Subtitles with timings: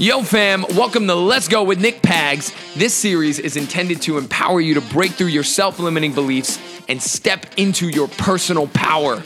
[0.00, 2.54] Yo, fam, welcome to Let's Go with Nick Pags.
[2.74, 7.02] This series is intended to empower you to break through your self limiting beliefs and
[7.02, 9.22] step into your personal power.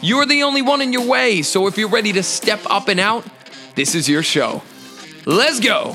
[0.00, 2.98] You're the only one in your way, so if you're ready to step up and
[2.98, 3.26] out,
[3.74, 4.62] this is your show.
[5.26, 5.94] Let's go!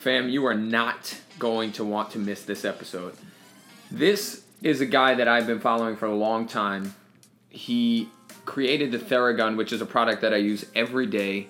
[0.00, 3.14] Fam, you are not going to want to miss this episode.
[3.88, 6.96] This is a guy that I've been following for a long time.
[7.50, 8.08] He
[8.44, 11.48] created the Theragun, which is a product that I use every day.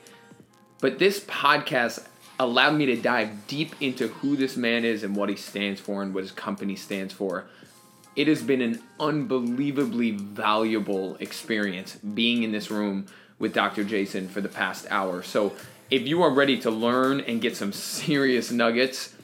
[0.80, 2.06] But this podcast
[2.38, 6.02] allowed me to dive deep into who this man is and what he stands for
[6.02, 7.44] and what his company stands for.
[8.14, 13.06] It has been an unbelievably valuable experience being in this room
[13.38, 13.84] with Dr.
[13.84, 15.22] Jason for the past hour.
[15.22, 15.54] So,
[15.90, 19.14] if you are ready to learn and get some serious nuggets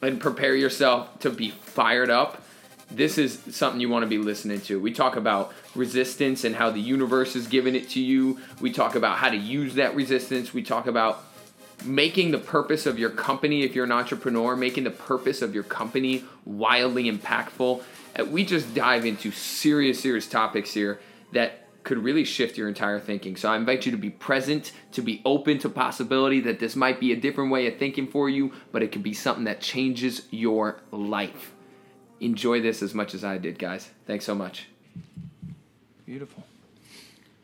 [0.00, 2.41] and prepare yourself to be fired up,
[2.96, 4.80] this is something you want to be listening to.
[4.80, 8.38] We talk about resistance and how the universe is giving it to you.
[8.60, 10.52] We talk about how to use that resistance.
[10.52, 11.24] We talk about
[11.84, 15.64] making the purpose of your company, if you're an entrepreneur, making the purpose of your
[15.64, 17.82] company wildly impactful.
[18.18, 21.00] Uh, We just dive into serious, serious topics here
[21.32, 23.36] that could really shift your entire thinking.
[23.36, 27.00] So I invite you to be present, to be open to possibility that this might
[27.00, 30.22] be a different way of thinking for you, but it could be something that changes
[30.30, 31.51] your life.
[32.22, 33.90] Enjoy this as much as I did, guys.
[34.06, 34.68] Thanks so much.
[36.06, 36.44] Beautiful.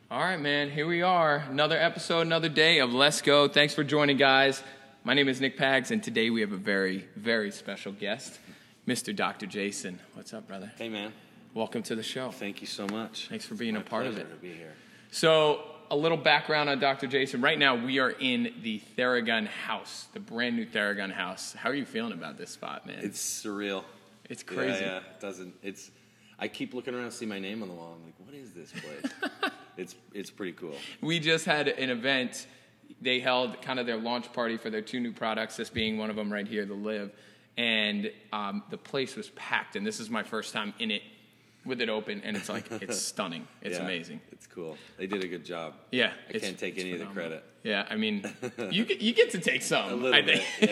[0.08, 0.70] All right, man.
[0.70, 1.44] Here we are.
[1.50, 3.48] Another episode, another day of Let's Go.
[3.48, 4.62] Thanks for joining, guys.
[5.02, 8.38] My name is Nick Pags, and today we have a very, very special guest,
[8.86, 9.14] Mr.
[9.14, 9.46] Dr.
[9.46, 9.98] Jason.
[10.14, 10.70] What's up, brother?
[10.78, 11.12] Hey man,
[11.54, 12.30] Welcome to the show.
[12.30, 13.26] thank you so much.
[13.28, 14.30] Thanks for being My a part of pleasure it.
[14.32, 14.74] To be here.
[15.10, 17.08] So, a little background on Dr.
[17.08, 17.40] Jason.
[17.40, 21.54] Right now, we are in the Theragun house, the brand new Theragun house.
[21.54, 23.00] How are you feeling about this spot, man?
[23.02, 23.82] It's surreal.
[24.28, 24.84] It's crazy.
[24.84, 24.96] Yeah, yeah.
[24.98, 25.54] It doesn't.
[25.62, 25.90] It's.
[26.38, 27.96] I keep looking around, see my name on the wall.
[27.98, 29.52] I'm like, what is this place?
[29.76, 30.74] it's it's pretty cool.
[31.00, 32.46] We just had an event.
[33.02, 36.10] They held kind of their launch party for their two new products, this being one
[36.10, 37.12] of them right here, the Liv.
[37.56, 39.76] And um, the place was packed.
[39.76, 41.02] And this is my first time in it
[41.66, 42.22] with it open.
[42.24, 43.46] And it's like, it's stunning.
[43.60, 44.20] It's Yeah, amazing.
[44.32, 44.78] It's cool.
[44.96, 45.74] They did a good job.
[45.90, 46.12] Yeah.
[46.28, 47.44] I can't take any of the credit.
[47.68, 48.24] Yeah, I mean,
[48.70, 49.92] you get, you get to take some.
[49.92, 50.42] A little I bit.
[50.58, 50.70] think.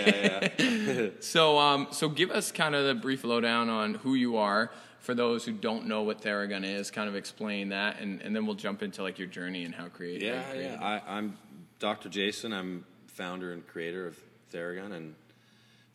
[0.58, 1.08] Yeah, yeah.
[1.20, 4.70] So, um, so give us kind of the brief lowdown on who you are
[5.00, 6.90] for those who don't know what Theragun is.
[6.90, 9.88] Kind of explain that, and, and then we'll jump into like your journey and how
[9.88, 10.22] creative.
[10.22, 10.78] yeah, how you yeah.
[11.06, 11.36] I, I'm
[11.80, 12.08] Dr.
[12.08, 12.54] Jason.
[12.54, 14.16] I'm founder and creator of
[14.52, 15.14] Theragun, and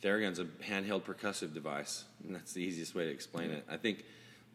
[0.04, 3.66] Theragun's a handheld percussive device, and that's the easiest way to explain it.
[3.68, 4.04] I think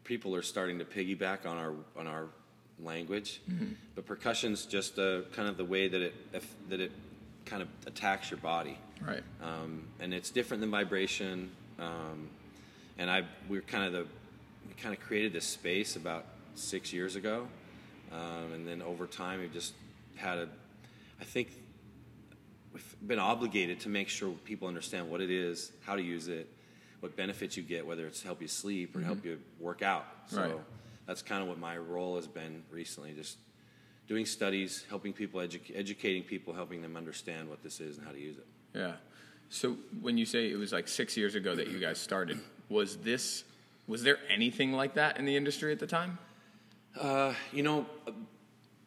[0.05, 2.29] people are starting to piggyback on our on our
[2.83, 3.73] language, Mm-hmm.
[3.95, 6.15] but percussion's just uh, kind of the way that it
[6.69, 6.93] that it
[7.45, 8.79] kind of attacks your body.
[9.01, 9.23] Right.
[9.43, 11.51] um, and it's different than vibration.
[11.79, 12.29] Um,
[12.99, 14.07] and I we're kind of the
[14.69, 17.47] we kind of created this space about six years ago,
[18.13, 19.75] um, and then over time we've just
[20.17, 20.49] had a
[21.21, 21.49] I think
[22.73, 26.47] we've been obligated to make sure people understand what it is, how to use it,
[27.01, 30.07] what benefits you get, whether it's to help you sleep or help you work out.
[30.29, 30.55] So Right.
[31.07, 33.39] That's kind of what my role has been recently, just
[34.09, 38.13] doing studies, helping people, edu- educating people, helping them understand what this is and how
[38.13, 38.47] to use it.
[38.75, 38.93] Yeah.
[39.49, 42.97] So when you say it was like six years ago that you guys started, was
[42.97, 43.45] this
[43.87, 46.19] was there anything like that in the industry at the time?
[47.01, 47.87] Uh, you know,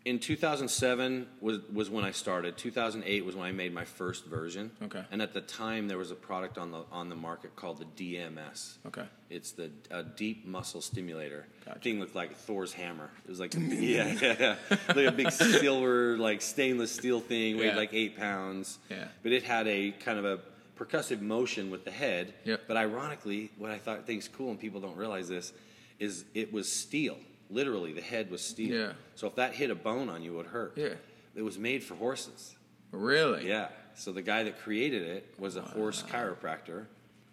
[0.06, 2.58] in 2007 was was when I started.
[2.58, 4.72] 2008 was when I made my first version.
[4.84, 5.04] Okay.
[5.12, 7.86] And at the time, there was a product on the on the market called the
[8.16, 8.78] DMS.
[8.88, 9.04] Okay.
[9.30, 11.46] It's the uh, deep muscle stimulator.
[11.66, 11.80] Gotcha.
[11.80, 13.10] Thing looked like Thor's hammer.
[13.26, 14.56] It was like yeah, yeah, yeah,
[14.88, 17.76] like a big silver like stainless steel thing, weighed Yeah.
[17.76, 18.80] like eight pounds.
[18.90, 19.06] Yeah.
[19.22, 20.40] But it had a kind of a
[20.78, 22.34] percussive motion with the head.
[22.46, 22.62] Yep.
[22.70, 25.52] But ironically, what I thought thinks cool, and people don't realize this,
[26.00, 27.18] is it was steel.
[27.50, 28.76] Literally, the head was steel.
[28.76, 28.92] Yeah.
[29.16, 30.74] So if that hit a bone on you, it would hurt.
[30.76, 30.90] Yeah.
[31.36, 32.56] It was made for horses.
[32.92, 33.48] Really?
[33.48, 33.70] Yeah.
[33.96, 36.86] So the guy that created it was a horse chiropractor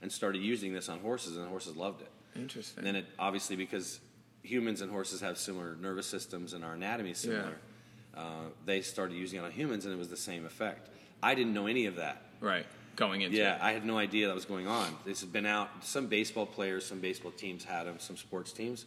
[0.03, 2.11] and started using this on horses, and the horses loved it.
[2.35, 2.79] Interesting.
[2.79, 4.01] And then it obviously because
[4.43, 7.57] humans and horses have similar nervous systems and our anatomy is similar,
[8.17, 10.89] uh, they started using it on humans, and it was the same effect.
[11.23, 12.23] I didn't know any of that.
[12.41, 12.67] right.
[12.97, 13.61] Going into Yeah, it.
[13.63, 14.97] I had no idea that was going on.
[15.05, 15.69] This has been out.
[15.85, 18.87] Some baseball players, some baseball teams had them, some sports teams,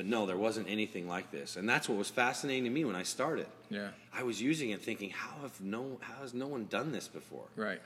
[0.00, 1.56] but no, there wasn't anything like this.
[1.56, 3.44] And that's what was fascinating to me when I started.
[3.68, 3.88] Yeah.
[4.14, 7.44] I was using it, thinking, how have no, how has no one done this before?
[7.54, 7.82] Right.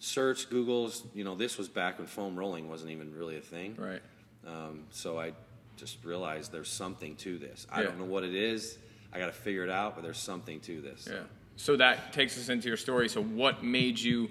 [0.00, 1.04] Search, Google's.
[1.14, 3.76] You know, this was back when foam rolling wasn't even really a thing.
[3.78, 4.02] Right.
[4.44, 5.30] Um, so I
[5.76, 7.68] just realized there's something to this.
[7.70, 7.86] I Yeah.
[7.86, 8.76] don't know what it is.
[9.12, 11.06] I got to figure it out, but there's something to this.
[11.08, 11.20] Yeah.
[11.54, 13.08] So that takes us into your story.
[13.08, 14.28] So what made you,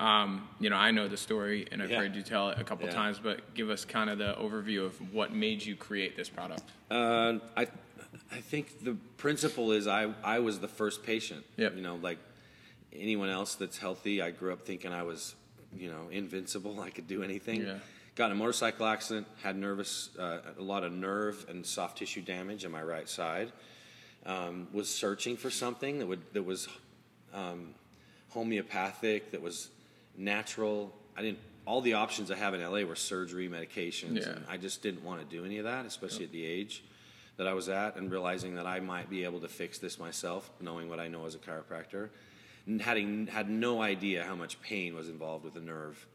[0.00, 1.98] um, you know, I know the story and I've Yeah.
[2.00, 2.92] heard you tell it a couple Yeah.
[2.94, 6.62] times, but give us kind of the overview of what made you create this product.
[6.90, 7.68] Uh, I,
[8.32, 11.44] I think the principle is I, I was the first patient.
[11.56, 11.76] Yep.
[11.76, 12.18] You know, like
[12.92, 15.34] anyone else that's healthy, I grew up thinking I was,
[15.76, 16.80] you know, invincible.
[16.88, 17.62] I could do anything.
[17.62, 17.78] Yeah.
[18.16, 19.26] Got in a motorcycle accident.
[19.42, 23.52] Had nervous, uh, a lot of nerve and soft tissue damage on my right side.
[24.26, 26.66] Um, was searching for something that would that was
[27.34, 27.74] um,
[28.30, 29.68] homeopathic, that was
[30.16, 30.94] natural.
[31.16, 31.38] I didn't.
[31.66, 34.30] All the options I have in LA were surgery, medications, Yeah.
[34.30, 36.82] and I just didn't want to do any of that, especially at the age
[37.38, 40.50] that I was at, and realizing that I might be able to fix this myself,
[40.60, 42.10] knowing what I know as a chiropractor,
[42.66, 46.06] and having had no idea how much pain was involved with a nerve.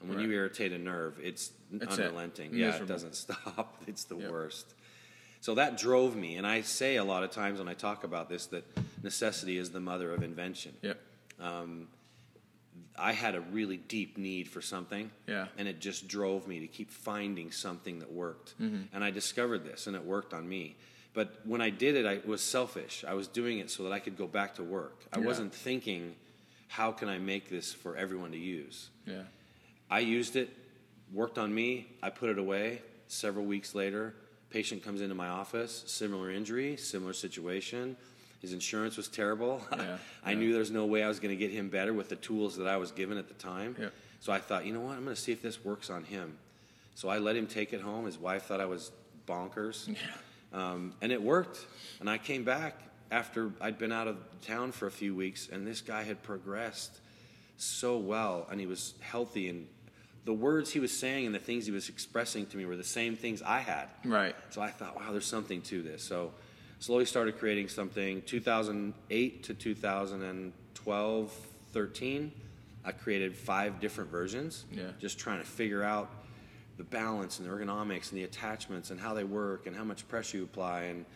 [0.00, 2.04] And when you irritate a nerve, it's That's it.
[2.06, 2.54] unrelenting.
[2.54, 3.82] Yeah, it doesn't stop.
[3.88, 4.30] It's the Yep.
[4.30, 4.74] worst.
[5.40, 8.28] So that drove me, and I say a lot of times when I talk about
[8.28, 8.64] this that
[9.02, 10.72] necessity is the mother of invention.
[10.82, 11.00] Yep.
[11.40, 11.88] Um,
[12.96, 15.48] I had a really deep need for something, Yeah.
[15.58, 18.54] and it just drove me to keep finding something that worked.
[18.60, 18.94] Mm-hmm.
[18.94, 20.76] And I discovered this, and it worked on me.
[21.12, 23.04] But when I did it, I was selfish.
[23.06, 25.04] I was doing it so that I could go back to work.
[25.12, 25.26] I Yeah.
[25.26, 26.14] wasn't thinking,
[26.68, 28.90] how can I make this for everyone to use?
[29.06, 29.24] Yeah.
[29.90, 30.50] I used it,
[31.12, 31.86] worked on me.
[32.02, 32.82] I put it away.
[33.08, 34.14] Several weeks later,
[34.50, 37.96] patient comes into my office, similar injury, similar situation.
[38.44, 39.62] His insurance was terrible.
[39.74, 40.38] Yeah, I yeah.
[40.38, 42.58] knew there was no way I was going to get him better with the tools
[42.58, 43.74] that I was given at the time.
[43.80, 43.88] Yeah.
[44.20, 44.98] So I thought, you know what?
[44.98, 46.36] I'm going to see if this works on him.
[46.94, 48.04] So I let him take it home.
[48.04, 48.92] His wife thought I was
[49.26, 49.88] bonkers.
[49.96, 49.96] Yeah.
[50.52, 51.66] Um, and it worked.
[52.00, 52.76] And I came back
[53.10, 57.00] after I'd been out of town for a few weeks, and this guy had progressed
[57.56, 59.66] so well, and he was healthy, and
[60.26, 62.84] the words he was saying and the things he was expressing to me were the
[62.84, 63.88] same things I had.
[64.04, 64.36] Right.
[64.50, 66.04] So I thought, wow, there's something to this.
[66.04, 66.32] So
[66.84, 68.20] slowly started creating something.
[68.22, 71.32] 2008 to 2012,
[71.72, 72.32] 13,
[72.84, 74.66] I created five different versions.
[74.70, 74.82] Yeah.
[75.00, 76.10] Just trying to figure out
[76.76, 80.06] the balance and the ergonomics and the attachments and how they work and how much
[80.08, 81.06] pressure you apply and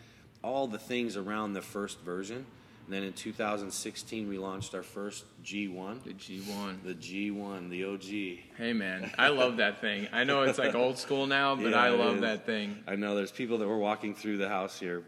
[0.43, 2.47] all the things around the first version.
[2.85, 6.03] And then in 2016, we launched our first G1.
[6.03, 6.83] The G1.
[6.83, 8.39] The G1, the OG.
[8.57, 10.07] Hey man, I love that thing.
[10.11, 12.83] I know it's like old school now, but Yeah, I love that thing.
[12.87, 15.03] I know there's people that were walking through the house here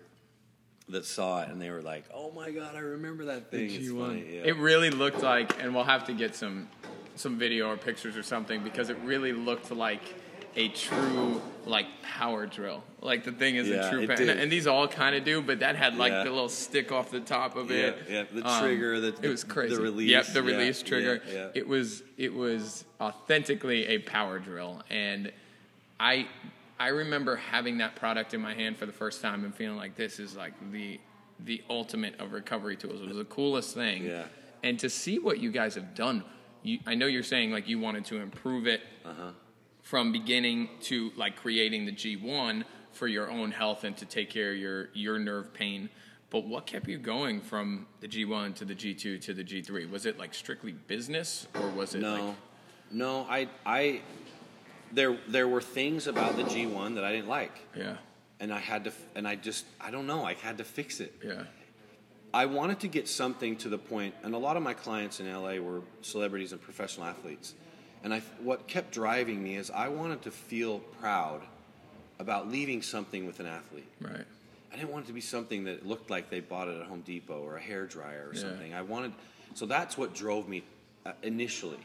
[0.90, 3.90] that saw it and they were like, "Oh my god, I remember that thing." It's
[3.92, 4.26] funny.
[4.36, 4.42] Yeah.
[4.46, 6.68] It really looked like, and we'll have to get some
[7.16, 10.02] some video or pictures or something because it really looked like
[10.56, 12.84] a true like power drill.
[13.02, 15.24] Like the thing is Yeah, a true, it pa- and, and these all kind of
[15.24, 16.24] do, but that had like Yeah.
[16.26, 17.98] the little stick off the top of it.
[18.10, 19.76] yeah, the Um, trigger, the- it was crazy.
[19.76, 21.22] the release, Yep, the yeah, release trigger.
[21.28, 21.48] yeah, yeah.
[21.54, 25.32] It was it was authentically a power drill, and
[26.00, 26.28] I
[26.82, 29.96] I remember having that product in my hand for the first time and feeling like
[29.96, 31.00] this is like the
[31.44, 33.02] the ultimate of recovery tools.
[33.02, 34.04] It was the coolest thing.
[34.06, 34.26] Yeah.
[34.64, 36.24] And to see what you guys have done,
[36.62, 39.32] you, I know you're saying like you wanted to improve it Uh-huh.
[39.82, 44.52] from beginning to like creating the G1 for your own health and to take care
[44.52, 45.90] of your your nerve pain.
[46.32, 49.90] But what kept you going from the G1 to the G2 to the G3?
[49.92, 52.36] Was it like strictly business or was it no, like
[52.92, 54.02] no, I, I,
[54.94, 57.96] there, there were things about the G1 that I didn't like, yeah,
[58.40, 61.14] and I had to, and I just, I don't know, I had to fix it.
[61.24, 61.44] yeah,
[62.34, 65.32] I wanted to get something to the point, and a lot of my clients in
[65.32, 67.54] LA were celebrities and professional athletes.
[68.04, 71.42] And I, what kept driving me is I wanted to feel proud
[72.20, 73.88] about leaving something with an athlete.
[74.00, 74.26] right,
[74.72, 77.02] I didn't want it to be something that looked like they bought it at Home
[77.02, 78.42] Depot or a hair dryer or Yeah.
[78.42, 78.74] something.
[78.74, 79.12] I wanted,
[79.54, 80.64] so that's what drove me
[81.06, 81.80] uh, initially.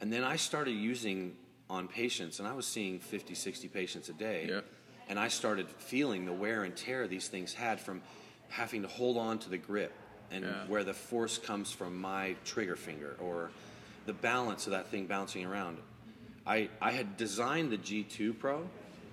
[0.00, 1.36] And then I started using
[1.70, 4.46] on patients, and I was seeing 50, 60 patients a day.
[4.48, 4.60] Yeah.
[5.08, 8.00] And I started feeling the wear and tear these things had from
[8.48, 9.92] having to hold on to the grip
[10.30, 10.66] and Yeah.
[10.66, 13.50] where the force comes from my trigger finger or
[14.06, 15.78] the balance of that thing bouncing around.
[16.46, 18.68] I, I had designed the G2 Pro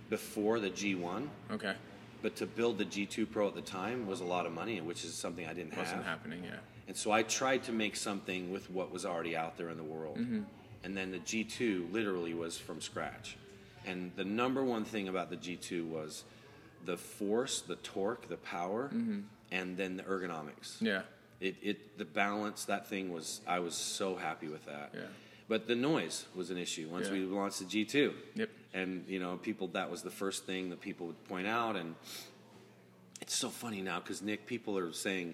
[0.10, 1.30] before the G1.
[1.52, 1.76] okay,
[2.22, 5.04] But to build the G2 Pro at the time was a lot of money, which
[5.06, 6.06] is something I didn't wasn't have.
[6.06, 6.44] happening.
[6.44, 9.78] Yeah, And so I tried to make something with what was already out there in
[9.78, 10.18] the world.
[10.18, 10.42] Mm-hmm.
[10.84, 13.38] And then the G2 literally was from scratch.
[13.86, 16.24] And the number one thing about the G2 was
[16.86, 18.90] the force, the torque, the power,
[19.52, 20.78] and then the ergonomics.
[20.78, 20.86] Mm-hmm.
[20.86, 21.02] yeah,
[21.40, 24.92] It, it the balance that thing was I was so happy with that.
[24.94, 25.02] Yeah.
[25.48, 27.14] But the noise was an issue once Yeah.
[27.14, 28.14] we launched the G2.
[28.36, 28.50] Yep.
[28.74, 31.96] And you know, people that was the first thing that people would point out and
[33.22, 35.34] it's so funny now cuz Nick people are saying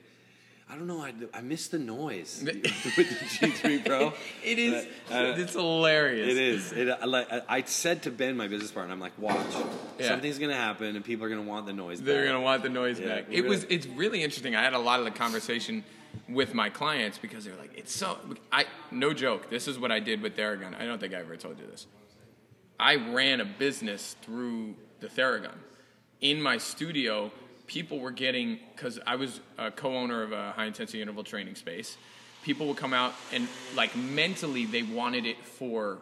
[0.70, 1.02] I don't know.
[1.02, 4.14] I, I miss the noise with the G3 Pro.
[4.44, 4.86] it is.
[5.10, 6.30] Uh, it's hilarious.
[6.30, 6.72] It is.
[6.74, 9.38] It, I, like, I said to Ben, my business partner, I'm like, watch.
[9.98, 10.10] Yeah.
[10.10, 12.08] Something's to happen and people are to want the noise back.
[12.08, 12.34] They're back.
[12.34, 13.26] gonna want the noise Yeah, back.
[13.32, 13.64] It was.
[13.70, 14.56] It's really interesting.
[14.56, 15.86] I had a lot of the conversation
[16.28, 18.18] with my clients because they're like, "It's so."
[18.52, 19.50] I no joke.
[19.50, 20.80] This is what I did with Theragun.
[20.80, 21.88] I don't think I ever told you this.
[22.80, 25.56] I ran a business through the Theragun.
[26.20, 27.32] In my studio,
[27.68, 31.98] people were getting because I was a co-owner of a high intensity interval training space.
[32.44, 33.46] people would come out and
[33.76, 35.98] like mentally they wanted it for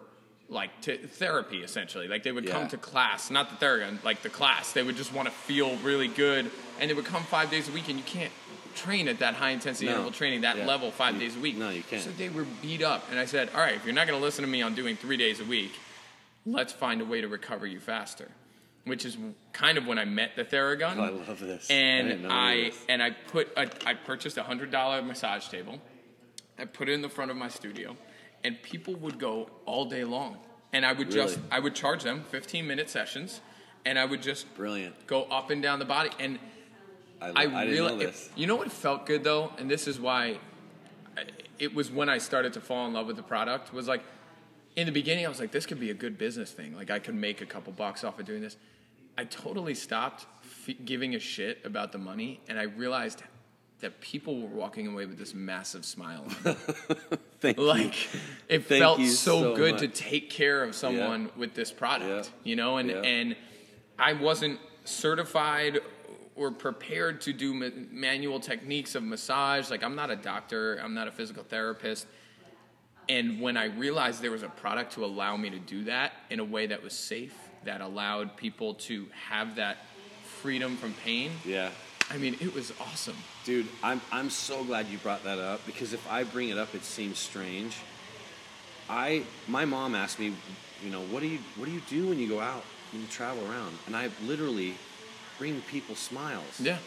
[0.48, 2.08] like to therapy essentially.
[2.08, 4.72] Like they would come to class, not the Theragun, like the class.
[4.74, 7.72] They would just want to feel really good, and they would come five days a
[7.72, 8.32] week, and you can't
[8.76, 9.94] train at that high intensity No.
[9.94, 10.68] interval training that Yeah.
[10.68, 11.56] level five You- days a week.
[11.56, 12.04] no, you can't.
[12.04, 14.24] So they were beat up, and I said, all right, if you're not going to
[14.24, 15.72] listen to me on doing three days a week,
[16.46, 18.30] let's find a way to recover you faster.
[18.86, 19.18] Which is
[19.52, 20.98] kind of when I met the Theragun.
[20.98, 21.70] Oh, I love this.
[21.72, 22.86] And I, this.
[22.88, 25.80] and I put a, I purchased a hundred dollar massage table.
[26.58, 27.98] I put it in the front of my studio,
[28.44, 30.38] and people would go all day long.
[30.72, 33.42] And I would just I would charge them 15 minute sessions,
[33.86, 35.08] and I would just Brilliant.
[35.08, 36.10] go up and down the body.
[36.20, 36.38] And
[37.22, 38.30] I, I, I really, know this.
[38.36, 40.38] you know what felt good though, and this is why
[41.60, 43.74] it was when I started to fall in love with the product.
[43.74, 44.04] Was like
[44.76, 46.76] in the beginning, I was like, this could be a good business thing.
[46.76, 48.58] Like I could make a couple bucks off of doing this.
[49.18, 50.26] I totally stopped
[50.68, 53.24] f- giving a shit about the money, and I realized
[53.80, 56.26] that people were walking away with this massive smile.
[57.40, 57.64] Thank you.
[57.64, 57.94] like
[58.50, 62.32] it Thank felt you so, so good to take care of someone with this product
[62.44, 62.50] Yeah.
[62.50, 63.02] you know and Yeah.
[63.02, 63.36] and
[64.00, 65.80] i wasn't certified
[66.36, 70.96] or prepared to do ma- manual techniques of massage like i'm not a doctor i'm
[70.96, 72.08] not a physical therapist
[73.10, 76.40] and when i realized there was a product to allow me to do that in
[76.40, 79.78] a way that was safe that allowed people to have that
[80.42, 81.70] freedom from pain Yeah.
[82.10, 85.94] i mean it was awesome Dude, I'm I'm so glad you brought that up because
[85.94, 87.76] if I bring it up, it seems strange.
[88.90, 90.34] I my mom asked me,
[90.84, 93.08] you know, what do you what do you do when you go out when you
[93.08, 93.78] travel around?
[93.86, 94.74] And I literally
[95.38, 96.60] bring people smiles.
[96.60, 96.78] yeah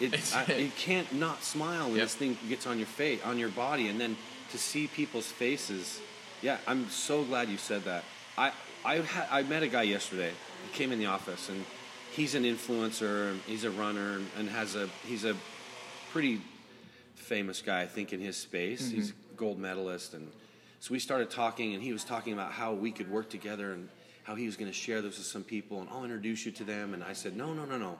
[0.00, 2.04] It, It's- I, you can't not smile when Yep.
[2.04, 4.16] this thing gets on your face, on your body, and then
[4.50, 6.00] to see people's faces.
[6.42, 8.02] Yeah, I'm so glad you said that.
[8.36, 8.50] I
[8.88, 10.32] I had I met a guy yesterday.
[10.64, 11.62] He came in the office, and
[12.12, 13.32] he's an influencer.
[13.32, 15.36] and He's a runner, and has a he's a
[16.10, 16.40] pretty
[17.14, 18.84] famous guy, I think, in his space.
[18.84, 18.96] Mm-hmm.
[18.96, 20.32] He's a gold medalist, and
[20.80, 23.90] so we started talking, and he was talking about how we could work together and
[24.24, 26.64] how he was going to share this with some people, and I'll introduce you to
[26.64, 26.94] them.
[26.94, 27.98] And I said, no, no, no, no.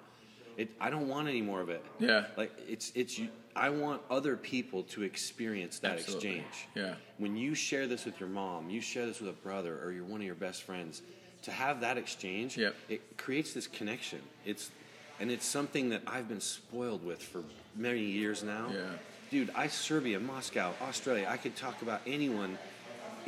[0.59, 1.83] It, I don't want any more of it.
[2.01, 2.27] Yeah.
[2.37, 3.19] Like it's it's.
[3.55, 6.41] I want other people to experience that Absolutely.
[6.41, 6.69] exchange.
[6.75, 6.95] Yeah.
[7.19, 10.05] When you share this with your mom, you share this with a brother or you're
[10.05, 11.03] one of your best friends,
[11.43, 12.75] to have that exchange, Yep.
[12.89, 14.21] it creates this connection.
[14.45, 14.71] It's
[15.21, 17.43] and it's something that I've been spoiled with for
[17.77, 18.67] many years now.
[18.73, 18.83] Yeah.
[19.31, 22.59] Dude, I Serbia, Moscow, Australia, I could talk about anyone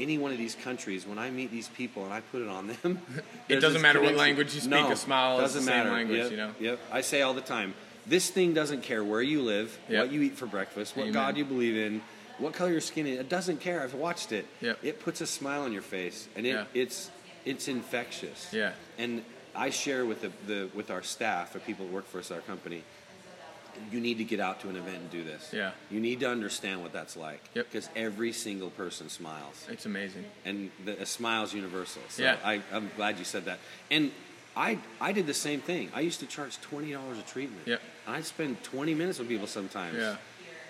[0.01, 2.69] any one of these countries when I meet these people and I put it on
[2.69, 3.01] them.
[3.49, 5.91] it doesn't matter what language you speak, No, a smile doesn't the same matter.
[5.93, 6.51] language, Yep, you know?
[6.61, 6.81] Yep.
[6.93, 7.75] I say all the time,
[8.07, 10.01] this thing doesn't care where you live, Yep.
[10.07, 11.13] what you eat for breakfast, what Amen.
[11.13, 12.01] God you believe in,
[12.39, 13.19] what color your skin is.
[13.21, 13.83] It doesn't care.
[13.83, 14.47] I've watched it.
[14.63, 14.79] Yep.
[14.83, 16.65] It puts a smile on your face, and it, Yeah.
[16.75, 17.11] it's
[17.45, 18.49] it's infectious.
[18.53, 18.73] Yeah.
[18.99, 22.31] And I share with the, the with our staff, the people that work for us,
[22.31, 22.83] our company.
[23.91, 25.51] You need to get out to an event and do this.
[25.53, 25.73] Yeah.
[25.91, 27.43] You need to understand what that's like.
[27.55, 27.67] Yep.
[27.71, 32.03] Because every single person smiles it's amazing and the, a smile is universal.
[32.09, 32.37] So Yeah.
[32.45, 33.59] I, I'm glad you said that.
[33.91, 34.11] And
[34.57, 35.91] I I did the same thing.
[35.95, 37.63] I used to charge twenty dollars a treatment.
[37.67, 37.81] Yep.
[38.07, 39.97] And I'd spend twenty minutes with people sometimes.
[39.97, 40.17] Yeah.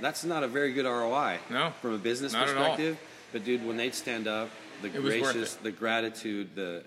[0.00, 1.38] That's not a very good ROI.
[1.50, 2.64] No, From a business not at all.
[2.76, 2.98] perspective.
[3.32, 4.48] But dude, when they'd stand up,
[4.82, 6.82] the It gracious, the gratitude, the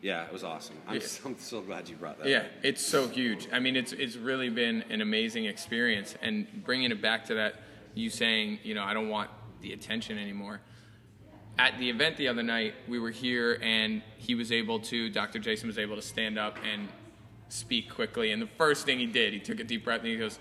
[0.00, 0.76] yeah, it was awesome.
[0.86, 1.00] I'm, Yeah.
[1.06, 2.28] so, I'm so glad you brought that.
[2.28, 2.46] Yeah, up.
[2.62, 3.48] it's so huge.
[3.52, 7.56] I mean, it's it's really been an amazing experience, and bringing it back to that,
[7.94, 10.60] you saying, you know, I don't want the attention anymore.
[11.58, 15.40] At the event the other night, we were here, and he was able to, Dr.
[15.40, 16.88] Jason was able to stand up and
[17.48, 18.30] speak quickly.
[18.30, 20.38] And the first thing he did, he took a deep breath and he goes,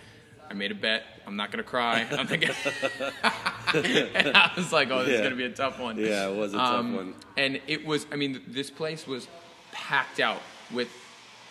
[0.49, 1.03] "I made a bet.
[1.25, 2.51] I'm not gonna cry." I'm thinking,
[3.73, 6.53] and I was like, "Oh, this is gonna be a tough one." Yeah, it was
[6.53, 7.15] a tough um, one.
[7.35, 9.27] And it was, I mean, this place was
[9.77, 10.41] packed out
[10.71, 10.89] with,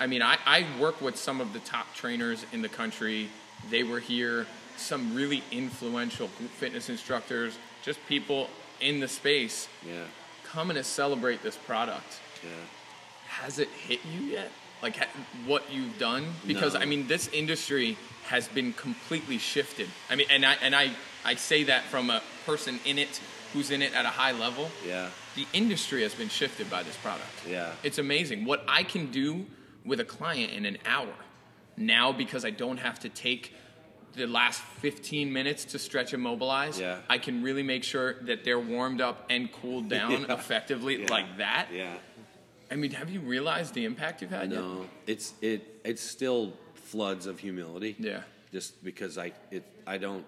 [0.01, 3.29] I mean, I, I work with some of the top trainers in the country.
[3.71, 10.05] They were here, some really influential group fitness instructors, just people in the space Yeah.
[10.45, 12.21] coming to celebrate this product.
[12.43, 12.51] Yeah.
[13.29, 14.51] Has it hit you yet?
[14.83, 15.09] Like ha-
[15.47, 16.27] what you've done?
[16.47, 16.81] Because No.
[16.81, 19.89] I mean, this industry has been completely shifted.
[20.11, 20.91] I mean, and I and I
[21.25, 23.21] I say that from a person in it
[23.53, 25.11] who's in it at a high level Yeah.
[25.35, 27.29] the industry has been shifted by this product.
[27.49, 27.73] Yeah.
[27.83, 29.47] It's amazing what I can do
[29.85, 31.15] with a client in an hour
[31.77, 33.53] now because I don't have to take
[34.15, 36.81] the last 15 minutes to stretch and mobilize.
[36.81, 36.99] Yeah.
[37.09, 40.33] I can really make sure that they're warmed up and cooled down Yeah.
[40.35, 41.07] effectively Yeah.
[41.11, 41.69] like that.
[41.73, 41.95] Yeah.
[42.71, 44.61] I mean, have you realized the impact you've had yet?
[44.61, 47.95] No, it's it it's still floods of humility.
[47.99, 48.23] Yeah.
[48.53, 50.25] Just because I it I don't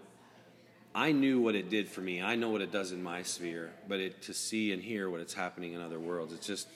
[0.98, 2.20] I knew what it did for me.
[2.20, 5.20] I know what it does in my sphere, but it to see and hear what
[5.20, 6.66] it's happening in other worlds, it's just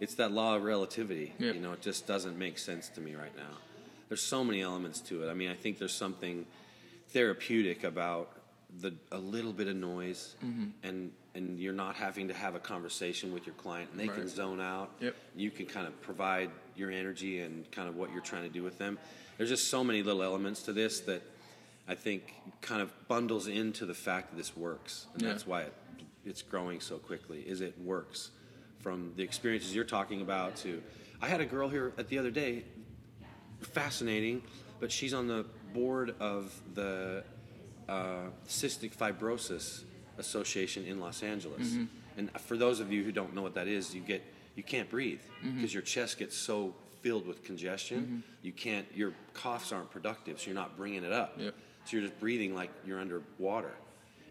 [0.00, 1.32] it's that law of relativity.
[1.38, 1.52] Yeah.
[1.52, 3.54] You know, it just doesn't make sense to me right now.
[4.08, 5.30] There's so many elements to it.
[5.30, 6.44] I mean, I think there's something
[7.10, 8.30] therapeutic about
[8.80, 10.64] the a little bit of noise, Mm-hmm.
[10.82, 14.26] and and you're not having to have a conversation with your client, and they can
[14.28, 14.90] zone out.
[15.00, 15.14] Yep.
[15.36, 18.64] You can kind of provide your energy and kind of what you're trying to do
[18.64, 18.98] with them.
[19.36, 21.22] There's just so many little elements to this that
[21.88, 25.28] I think kind of bundles into the fact that this works, and Yeah.
[25.28, 25.72] that's why it,
[26.24, 27.40] it's growing so quickly.
[27.40, 28.30] Is it works
[28.80, 30.82] from the experiences you're talking about to.
[31.20, 32.64] I had a girl here at the other day
[33.60, 34.42] fascinating,
[34.80, 37.24] but she's on the board of the
[37.88, 39.82] uh, Cystic Fibrosis
[40.18, 41.68] Association in Los Angeles.
[41.68, 41.84] Mm-hmm.
[42.16, 44.22] And for those of you who don't know what that is, you get
[44.54, 45.56] you can't breathe mm-hmm.
[45.56, 48.00] because your chest gets so filled with congestion.
[48.00, 48.18] Mm-hmm.
[48.42, 51.34] You can't your coughs aren't productive, so you're not bringing it up.
[51.38, 51.54] Yep.
[51.88, 53.72] So you're just breathing like you're underwater.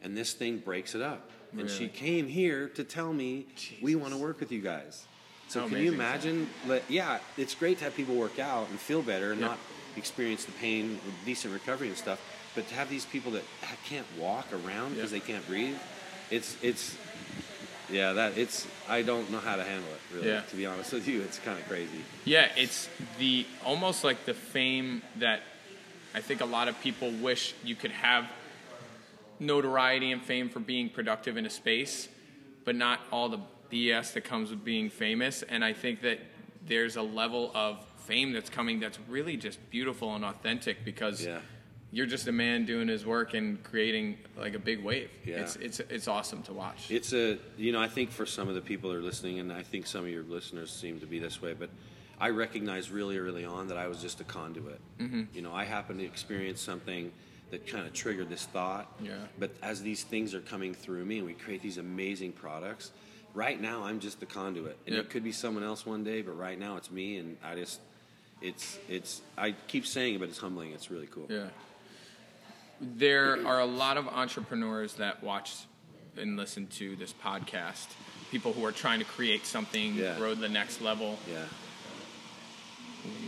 [0.03, 1.31] And this thing breaks it up.
[1.57, 3.47] And she came here to tell me
[3.81, 5.05] we want to work with you guys.
[5.47, 6.49] So How can you imagine?
[6.67, 9.57] Let, yeah, it's great to have people work out and feel better and not
[9.95, 12.21] experience the pain with decent recovery and stuff.
[12.53, 13.43] But to have these people that
[13.85, 15.77] can't walk around because they can't breathe,
[16.29, 16.95] it's it's
[17.89, 20.27] yeah that it's I don't know how to handle it really.
[20.27, 20.41] Yeah.
[20.41, 22.03] To be honest with you, it's kind of crazy.
[22.25, 25.41] Yeah, it's the almost like the fame that
[26.13, 28.29] I think a lot of people wish you could have
[29.39, 32.07] notoriety and fame for being productive in a space,
[32.65, 33.39] but not all the
[33.71, 35.43] BS that comes with being famous.
[35.43, 36.19] And I think that
[36.65, 41.39] there's a level of fame that's coming that's really just beautiful and authentic because Yeah.
[41.91, 45.09] you're just a man doing his work and creating like a big wave.
[45.25, 45.41] Yeah.
[45.41, 46.89] It's it's it's awesome to watch.
[46.89, 49.51] It's a you know I think for some of the people that are listening, and
[49.51, 51.69] I think some of your listeners seem to be this way, but
[52.19, 54.79] I recognized really early on that I was just a conduit.
[54.99, 55.23] Mm-hmm.
[55.33, 57.11] You know, I happened to experience something
[57.51, 58.91] that kind of triggered this thought.
[59.01, 59.13] Yeah.
[59.39, 62.91] But as these things are coming through me, and we create these amazing products.
[63.33, 65.05] Right now, I'm just the conduit, and Yep.
[65.05, 67.79] it could be someone else one day, but right now it's me, and I just,
[68.41, 69.21] it's, it's.
[69.37, 70.71] I keep saying it, but it's humbling.
[70.71, 71.27] It's really cool.
[71.29, 71.49] Yeah.
[72.81, 75.53] There are a lot of entrepreneurs that watch
[76.17, 77.87] and listen to this podcast.
[78.31, 80.17] People who are trying to create something, Yeah.
[80.17, 81.19] grow to the next level.
[81.29, 81.45] Yeah.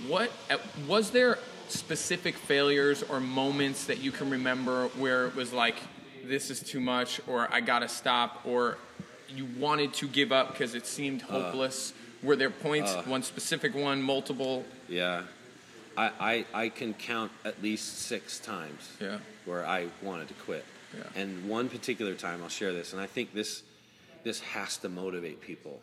[0.08, 1.38] What uh, was there
[1.68, 5.76] specific failures or moments that you can remember where it was like,
[6.26, 8.78] this is too much, or I gotta stop, or
[9.30, 11.28] you wanted to give up because it seemed Uh.
[11.44, 11.94] hopeless?
[12.24, 14.66] Were there points, one specific one, multiple?
[14.90, 15.24] Yeah.
[15.98, 19.20] I, I, I can count at least six times Yeah.
[19.46, 20.66] where I wanted to quit.
[20.98, 21.04] Yeah.
[21.22, 23.64] And one particular time, I'll share this, and I think this
[24.24, 25.80] this has to motivate people.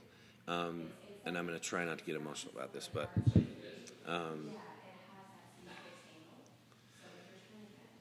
[0.47, 0.89] Um,
[1.25, 3.09] and I'm going to try not to get emotional about this, but
[4.07, 4.51] um,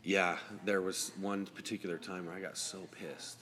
[0.04, 3.40] yeah, there was one particular time where I got so pissed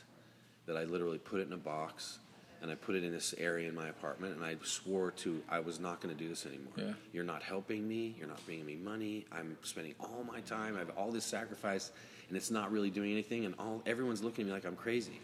[0.66, 2.20] that I literally put it in a box
[2.62, 5.60] and I put it in this area in my apartment and I swore to I
[5.60, 6.72] was not going to do this anymore.
[6.78, 6.94] Yeah.
[7.12, 8.16] You're not helping me.
[8.18, 9.26] You're not bringing me money.
[9.34, 10.78] I'm spending all my time.
[10.78, 11.92] I have all this sacrifice
[12.30, 15.20] and it's not really doing anything and all everyone's looking at me like I'm crazy.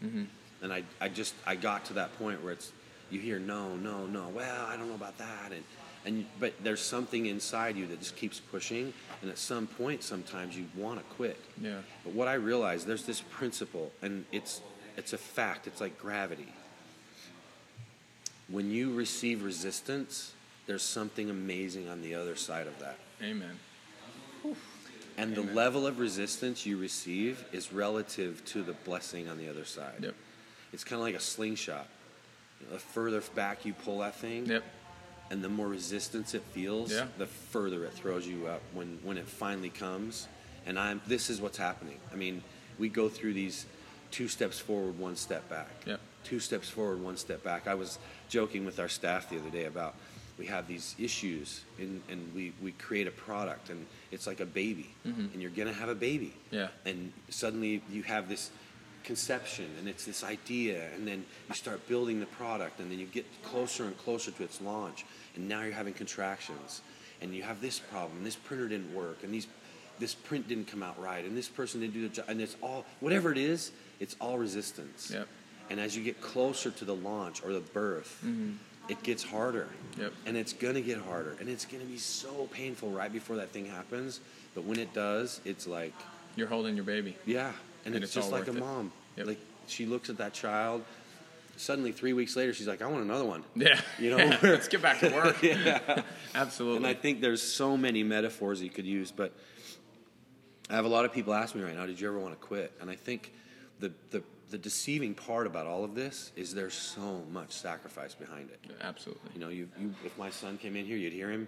[0.62, 2.70] And I, I just I got to that point where it's
[3.08, 4.28] you hear no, no, no.
[4.28, 5.64] Well, I don't know about that and
[6.04, 10.56] and but there's something inside you that just keeps pushing and at some point sometimes
[10.56, 11.38] you want to quit.
[11.60, 11.78] Yeah.
[12.04, 14.60] But what I realized, there's this principle, and it's
[14.96, 15.66] it's a fact.
[15.66, 16.52] It's like gravity.
[18.48, 20.32] When you receive resistance,
[20.66, 22.98] there's something amazing on the other side of that.
[23.22, 23.58] Amen.
[25.16, 29.64] And the level of resistance you receive is relative to the blessing on the other
[29.64, 29.98] side.
[30.00, 30.14] Yep.
[30.72, 31.86] It's kind of like a slingshot.
[32.72, 34.64] The further back you pull that thing, Yep.
[35.30, 37.06] And the more resistance it feels, Yeah.
[37.16, 40.26] the further it throws you up when, when it finally comes.
[40.66, 41.98] And I'm this is what's happening.
[42.12, 42.42] I mean,
[42.78, 43.66] we go through these
[44.10, 45.70] two steps forward, one step back.
[45.86, 46.00] Yep.
[46.24, 47.66] Two steps forward, one step back.
[47.66, 49.94] I was joking with our staff the other day about
[50.38, 54.46] we have these issues and, and we, we create a product and it's like a
[54.46, 55.26] baby mm-hmm.
[55.32, 56.32] and you're gonna have a baby.
[56.50, 56.68] Yeah.
[56.86, 58.50] And suddenly you have this
[59.04, 63.06] conception and it's this idea and then you start building the product and then you
[63.06, 65.04] get closer and closer to its launch
[65.36, 66.82] and now you're having contractions
[67.20, 69.46] and you have this problem this printer didn't work and these
[69.98, 72.56] this print didn't come out right and this person didn't do the job and it's
[72.62, 75.28] all whatever it is it's all resistance Yep.
[75.70, 78.52] and as you get closer to the launch or the birth mm-hmm.
[78.88, 80.12] it gets harder Yep.
[80.26, 83.66] and it's gonna get harder and it's gonna be so painful right before that thing
[83.66, 84.20] happens
[84.54, 85.94] but when it does it's like
[86.36, 87.16] You're holding your baby.
[87.26, 87.52] yeah,
[87.84, 88.92] and, And it's, it's just like a mom.
[89.16, 89.26] Yep.
[89.26, 90.84] Like she looks at that child.
[91.56, 93.78] Suddenly, three weeks later, she's like, "I want another one." Yeah.
[93.98, 95.42] You know, Let's get back to work.
[95.42, 96.02] yeah.
[96.34, 96.78] Absolutely.
[96.78, 99.34] And I think there's so many metaphors you could use, but
[100.70, 102.46] I have a lot of people ask me right now, "Did you ever want to
[102.46, 103.32] quit?" And I think
[103.78, 108.50] the the the deceiving part about all of this is there's so much sacrifice behind
[108.50, 108.58] it.
[108.80, 109.30] Absolutely.
[109.34, 111.46] You know, you, you if my son came in here, you'd hear him.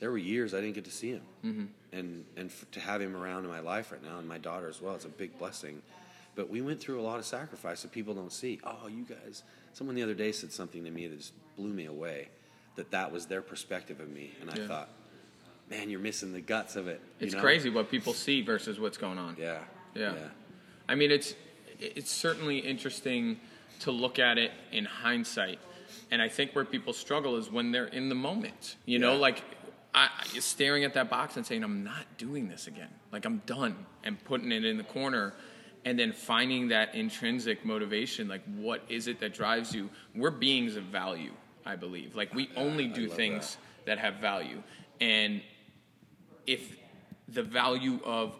[0.00, 1.64] There were years I didn't get to see him, mm-hmm.
[1.92, 4.68] and and f- to have him around in my life right now, and my daughter
[4.68, 5.82] as well, it's a big blessing.
[6.36, 8.58] but we went through a lot of sacrifice that people don't see.
[8.64, 9.42] Oh, you guys!
[9.74, 12.28] Someone the other day said something to me that just blew me away.
[12.76, 14.66] That that was their perspective of me, and I Yeah.
[14.68, 14.88] thought,
[15.68, 17.00] man, you're missing the guts of it.
[17.18, 17.40] you It's know?
[17.42, 19.36] crazy what people see versus what's going on.
[19.38, 19.58] Yeah.
[19.94, 20.14] Yeah.
[20.88, 21.34] I mean, it's
[21.78, 23.38] it's certainly interesting
[23.80, 25.58] to look at it in hindsight,
[26.10, 28.76] and I think where people struggle is when they're in the moment.
[28.86, 29.42] You know, like
[29.94, 32.90] I, staring at that box and saying, "I'm not doing this again.
[33.12, 35.34] Like I'm done," and putting it in the corner,
[35.84, 38.28] and then finding that intrinsic motivation.
[38.28, 39.90] Like, what is it that drives you?
[40.14, 41.32] We're beings of value,
[41.66, 42.14] I believe.
[42.14, 44.62] Like we only do things that have value,
[45.00, 45.42] and
[46.46, 46.76] if
[47.28, 48.34] the value of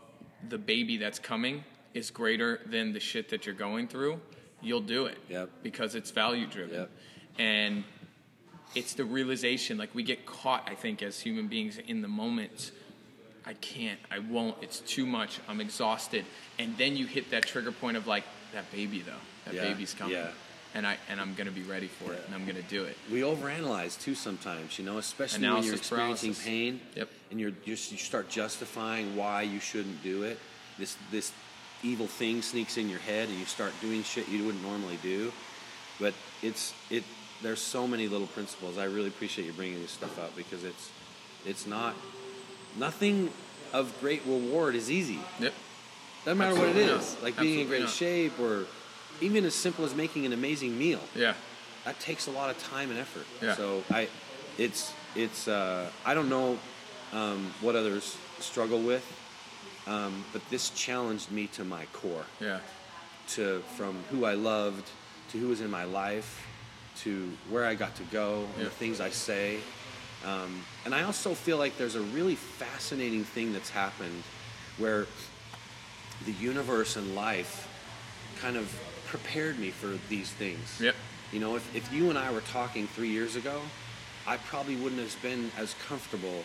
[0.49, 4.21] the baby that's coming is greater than the shit that you're going through,
[4.63, 5.19] you'll do it.
[5.29, 5.51] Yep.
[5.63, 6.81] Because it's value driven.
[6.81, 6.91] Yep.
[7.39, 7.85] And
[8.75, 12.71] it's the realization, like we get caught, I think, as human beings in the moment.
[13.47, 16.25] I can't, I won't, it's too much, I'm exhausted.
[16.59, 19.13] And then you hit that trigger point of like, that baby though.
[19.47, 20.15] That Yeah, baby's coming.
[20.17, 20.29] yeah.
[20.73, 22.97] And I and I'm gonna be ready for it and I'm gonna do it.
[23.11, 26.45] we overanalyze too sometimes, you know, especially when you're experiencing paralysis.
[26.45, 27.09] pain Yep.
[27.33, 30.39] and you're, you're you start justifying why you shouldn't do it.
[30.79, 31.33] This this
[31.83, 35.33] evil thing sneaks in your head and you start doing shit you wouldn't normally do.
[35.99, 37.03] But it's it
[37.43, 38.79] there's so many little principles.
[38.79, 40.91] I really appreciate you bringing this stuff up because it's
[41.47, 41.95] it's not
[42.79, 43.31] nothing
[43.73, 45.19] of great reward is easy.
[45.39, 45.55] Yep.
[46.25, 47.15] Doesn't matter what it is.
[47.15, 47.23] Not.
[47.23, 47.91] like being in great not.
[47.91, 48.67] shape or
[49.21, 51.35] even as simple as making an amazing meal Yeah.
[51.85, 53.27] that takes a lot of time and effort.
[53.43, 53.55] Yeah.
[53.55, 54.09] So I,
[54.59, 56.59] it's it's uh, I don't know
[57.13, 59.05] um, what others struggle with,
[59.87, 62.61] um, but this challenged me to my core, Yeah.
[63.31, 64.89] to from who I loved
[65.31, 66.47] to who was in my life,
[67.05, 68.65] to where I got to go, and Yeah.
[68.65, 69.59] the things I say.
[70.25, 74.23] Um, and I also feel like there's a really fascinating thing that's happened
[74.79, 75.07] where
[76.27, 77.67] the universe and life
[78.41, 78.71] kind of
[79.07, 80.79] prepared me for these things.
[80.81, 80.95] Yep.
[81.33, 83.61] You know, if, if you and I were talking three years ago,
[84.27, 86.45] I probably wouldn't have been as comfortable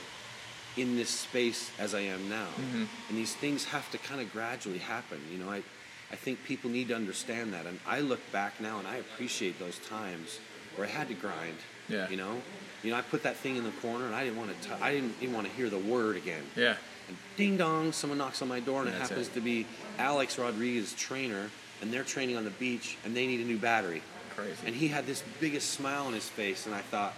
[0.78, 2.48] in this space as I am now.
[2.60, 2.84] Mm-hmm.
[3.10, 5.20] And these things have to kind of gradually happen.
[5.32, 5.63] You know, I,
[6.12, 7.65] I think people need to understand that.
[7.65, 10.39] And I look back now and I appreciate those times
[10.76, 11.58] where I had to grind.
[11.88, 12.10] Yeah.
[12.10, 12.41] You know,
[12.84, 14.84] you know, I put that thing in the corner and I didn't want to.
[14.84, 16.44] I didn't even want to hear the word again.
[16.56, 16.76] Yeah.
[17.08, 19.34] And ding dong, someone knocks on my door, and it happens it.
[19.36, 19.68] to be
[20.00, 24.02] Alex Rodriguez, trainer, and they're training on the beach, and they need a new battery.
[24.36, 24.56] Crazy.
[24.65, 27.13] And he had this biggest smile on his face, and I thought,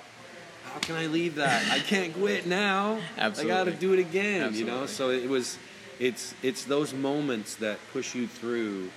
[0.66, 1.72] how can I leave that?
[1.72, 3.00] I can't quit now.
[3.18, 3.54] Absolutely.
[3.54, 4.44] I got to do it again.
[4.44, 4.60] Absolutely.
[4.60, 5.58] You know, so it was,
[6.00, 8.90] it's it's those moments that push you through,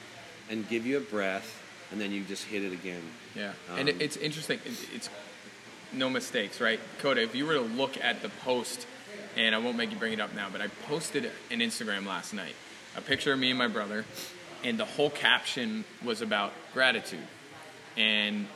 [0.50, 3.02] and give you a breath, and then you just hit it again.
[3.34, 4.58] Yeah, and Um, it, it's interesting.
[4.64, 5.08] It- It's
[5.92, 7.20] no mistakes, right, Coda?
[7.22, 8.86] If you were to look at the post,
[9.36, 12.32] and I won't make you bring it up now, but I posted an Instagram last
[12.34, 12.54] night,
[12.96, 14.04] a picture of me and my brother,
[14.62, 17.26] and the whole caption was about gratitude,
[17.96, 18.46] and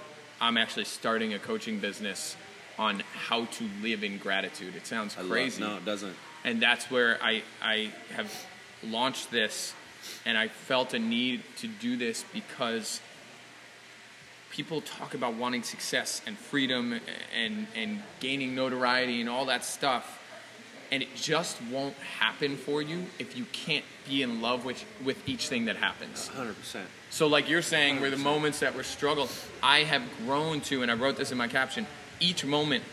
[0.40, 2.37] I'm actually starting a coaching business
[2.78, 4.74] on how to live in gratitude.
[4.76, 6.16] It sounds I love- crazy no, it doesn't.
[6.44, 8.33] And that's where I I have
[8.83, 9.74] launched this,
[10.24, 13.00] and I felt a need to do this because
[14.50, 17.00] people talk about wanting success and freedom
[17.37, 20.20] and and gaining notoriety and all that stuff,
[20.92, 25.28] and it just won't happen for you if you can't be in love with with
[25.28, 26.28] each thing that happens.
[26.28, 26.88] Hundred percent.
[27.11, 29.28] So, like you're saying, were the moments that were struggle,
[29.62, 31.87] I have grown to, and I wrote this in my caption.
[32.20, 32.85] Each moment,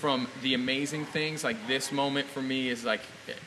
[0.00, 3.00] from the amazing things, like this moment for me is like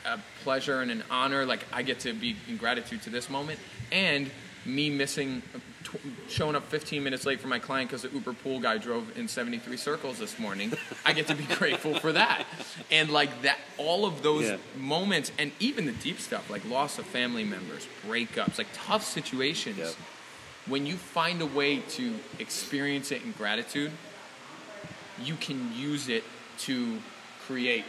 [0.04, 1.44] a pleasure and an honor.
[1.46, 3.58] Like I get to be in gratitude to this moment,
[3.92, 4.30] and
[4.66, 5.40] me missing,
[5.84, 5.96] tw-
[6.28, 9.28] showing up 15 minutes late for my client because the Uber pool guy drove in
[9.28, 10.72] 73 circles this morning.
[11.06, 12.44] I get to be grateful for that,
[12.90, 14.56] and like that, all of those Yeah.
[14.76, 19.78] moments, and even the deep stuff like loss of family members, breakups, like tough situations
[19.78, 19.94] Yep.
[20.66, 23.92] when you find a way to experience it in gratitude,
[25.22, 26.24] you can use it
[26.60, 26.98] to
[27.46, 27.84] create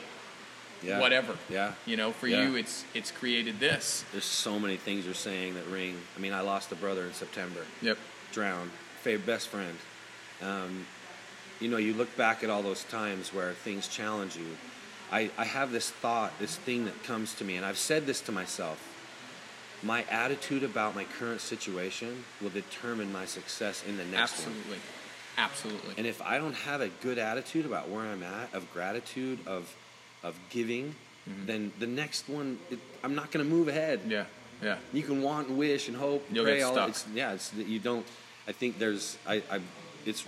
[0.81, 0.99] Yeah.
[0.99, 1.37] whatever.
[1.49, 1.73] Yeah.
[1.85, 2.43] You know, for Yeah.
[2.43, 4.05] you, it's it's created this.
[4.11, 6.01] There's so many things you're saying that ring.
[6.15, 7.65] I mean, I lost a brother in September.
[7.81, 7.97] Yep.
[8.31, 8.69] drowned,
[9.01, 9.75] favorite best friend.
[10.41, 10.85] Um,
[11.59, 14.55] you know, you look back at all those times where things challenge you.
[15.11, 18.21] I, I have this thought, this thing that comes to me, and I've said this
[18.21, 18.77] to myself.
[19.81, 24.53] My attitude about my current situation will determine my success in the next one.
[24.55, 24.77] Absolutely.
[25.39, 25.95] Absolutely.
[25.97, 29.73] And if I don't have a good attitude about where I'm at, of gratitude, of
[30.23, 30.95] of giving,
[31.29, 31.45] mm-hmm.
[31.45, 34.25] then the next one, it, I'm not going to move ahead yeah.
[34.61, 34.77] Yeah.
[34.91, 36.89] you can want and wish and hope and You'll pray get all stuck.
[36.89, 38.05] it's yeah it's you don't
[38.45, 39.61] i think there's i i
[40.05, 40.25] it's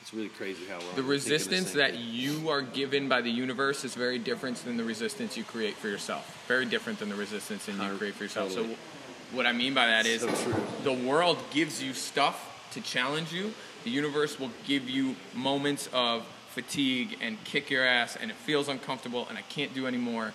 [0.00, 2.00] it's really crazy how The all resistance same that thing.
[2.10, 5.88] you are given by the universe is very different than the resistance you create for
[5.88, 6.24] yourself.
[6.48, 8.48] Very different than the resistance that you create for yourself.
[8.48, 8.74] totally.
[8.74, 10.28] So what I mean by that is So
[10.82, 13.52] the world gives you stuff to challenge you.
[13.84, 18.68] The universe will give you moments of fatigue and kick your ass, and it feels
[18.68, 20.32] uncomfortable, and I can't do anymore.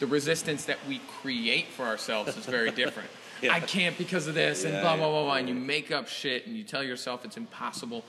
[0.00, 3.08] The resistance that we create for ourselves is very different.
[3.40, 3.54] Yeah.
[3.54, 5.38] I can't because of this, and Yeah, blah, blah, yeah, blah, blah, yeah.
[5.38, 8.02] and you make up shit, and you tell yourself it's impossible.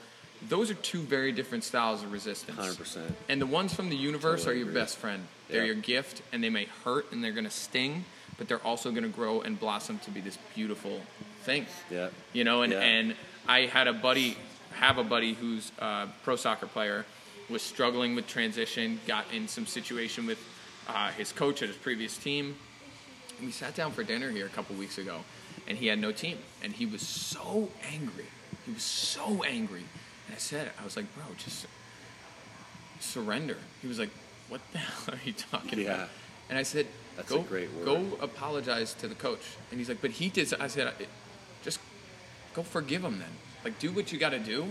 [0.48, 2.58] Those are two very different styles of resistance.
[2.58, 2.98] 100%.
[3.28, 4.80] And the ones from the universe Totally are your agree.
[4.80, 5.22] best friend.
[5.48, 8.06] They're your gift, and they may hurt, and they're going to sting,
[8.38, 11.00] but they're also going to grow and blossom to be this beautiful
[11.44, 11.66] thing.
[11.92, 12.08] Yeah.
[12.32, 13.14] You know, and, and
[13.46, 14.36] I had a buddy,
[14.74, 17.04] have a buddy who's a pro soccer player,
[17.48, 20.38] was struggling with transition, got in some situation with
[20.88, 22.54] uh, his coach at his previous team.
[23.38, 25.20] And we sat down for dinner here a couple weeks ago,
[25.66, 28.26] and he had no team, and he was so angry.
[28.66, 29.84] He was so angry,
[30.26, 31.66] and I said, I was like, bro, just
[33.00, 33.56] surrender.
[33.80, 34.10] He was like,
[34.48, 35.94] what the hell are you talking Yeah.
[35.94, 36.08] about?
[36.48, 37.84] And I said, That's go, a great word.
[37.84, 39.40] go apologize to the coach.
[39.70, 40.52] And he's like, but he did.
[40.60, 40.92] I said,
[41.62, 41.78] just
[42.54, 43.28] go forgive him then.
[43.64, 44.66] Like, do what you got to do.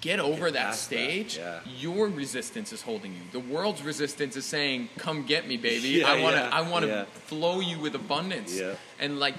[0.00, 1.36] Get over that past that, stage.
[1.38, 1.60] yeah.
[1.78, 3.20] Your resistance is holding you.
[3.30, 5.88] The world's resistance is saying, "Come get me, baby.
[6.00, 6.42] Yeah, I want to.
[6.42, 8.60] yeah, I want to flow you with abundance."
[8.98, 9.34] And like,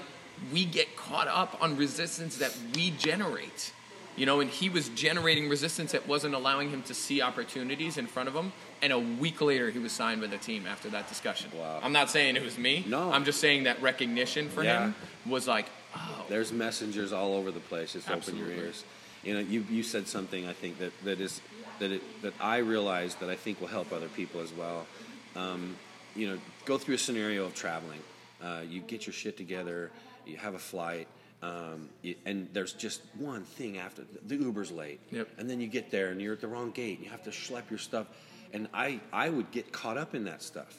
[0.52, 3.72] we get caught up on resistance that we generate.
[4.16, 8.06] You know, and he was generating resistance that wasn't allowing him to see opportunities in
[8.06, 8.52] front of him.
[8.80, 11.50] And a week later, he was signed with the team after that discussion.
[11.58, 11.80] Wow.
[11.82, 12.84] I'm not saying it was me.
[12.86, 13.10] No.
[13.10, 14.94] I'm just saying that recognition for him
[15.26, 17.92] was like, oh, There's messengers all over the place.
[17.92, 18.84] Just open your ears.
[19.22, 21.40] You know, you, you said something I think that, that is
[21.80, 24.86] that it that I realized that I think will help other people as well.
[25.34, 25.76] Um,
[26.14, 28.00] you know, go through a scenario of traveling.
[28.42, 29.90] Uh, you get your shit together.
[30.26, 31.08] You have a flight.
[31.42, 35.28] Um, you, and there's just one thing after the Uber's late, Yep.
[35.38, 36.96] and then you get there and you're at the wrong gate.
[36.98, 38.06] And you have to schlep your stuff,
[38.52, 40.74] and I I would get caught up in that stuff,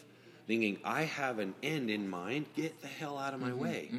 [0.47, 2.45] thinking I have an end in mind.
[2.55, 3.89] Get the hell out of Mm-hmm, my way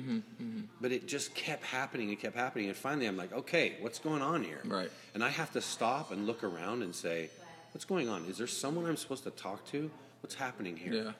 [0.80, 4.20] but it just kept happening and kept happening and finally i'm like okay what's going
[4.22, 4.90] on here Right.
[5.14, 7.30] and i have to stop and look around and say
[7.72, 11.12] what's going on is there someone i'm supposed to talk to what's happening here Yeah.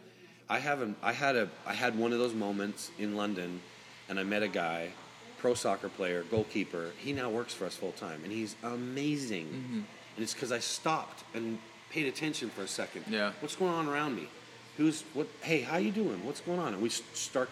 [0.49, 3.61] i haven't i had a i had one of those moments in london
[4.09, 4.91] and i met a guy
[5.39, 9.75] pro soccer player goalkeeper he now works for us full time and he's amazing Mm-hmm.
[10.17, 11.59] and it's because i stopped and
[11.91, 13.33] paid attention for a second Yeah.
[13.41, 14.29] what's going on around me
[14.77, 17.49] who's what hey how you doing what's going on and we start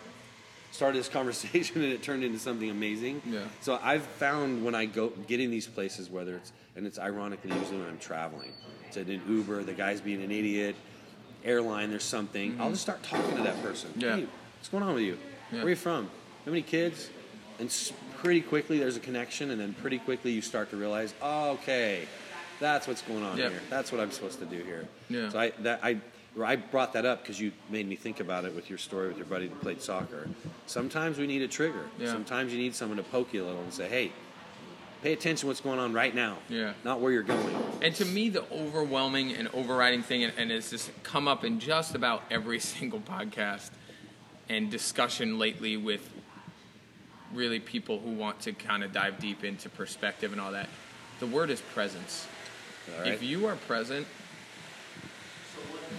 [0.73, 3.41] started this conversation and it turned into something amazing Yeah.
[3.61, 7.51] so i've found when i go get in these places whether it's and it's ironically
[7.57, 8.51] usually when i'm traveling
[8.87, 10.77] it's an uber the guy's being an idiot
[11.45, 14.01] airline there's something i'll just start talking to that person Mm-hmm.
[14.01, 14.17] Yeah.
[14.17, 14.27] hey
[14.59, 15.19] what's going on with you
[15.53, 15.59] Yeah.
[15.59, 16.11] where are you from
[16.45, 17.09] how many kids
[17.59, 17.71] and
[18.19, 22.07] pretty quickly there's a connection and then pretty quickly you start to realize oh, okay
[22.61, 23.51] that's what's going on Yeah.
[23.51, 25.29] here that's what i'm supposed to do here Yeah.
[25.29, 25.99] so i that i
[26.43, 29.17] I brought that up because you made me think about it with your story with
[29.17, 30.29] your buddy that played soccer.
[30.67, 31.85] Sometimes we need a trigger.
[31.99, 32.11] Yeah.
[32.11, 34.11] Sometimes you need someone to poke you a little and say, "Hey,
[35.03, 36.39] pay attention to what's going on right now.
[36.49, 36.73] Yeah.
[36.83, 40.71] Not where you're going." And to me, the overwhelming and overriding thing, and, and it's
[40.71, 43.71] just come up in just about every single podcast
[44.49, 46.11] and discussion lately with
[47.33, 50.69] really people who want to kind of dive deep into perspective and all that.
[51.21, 52.27] The word is presence.
[52.93, 53.13] All right.
[53.13, 54.07] If you are present,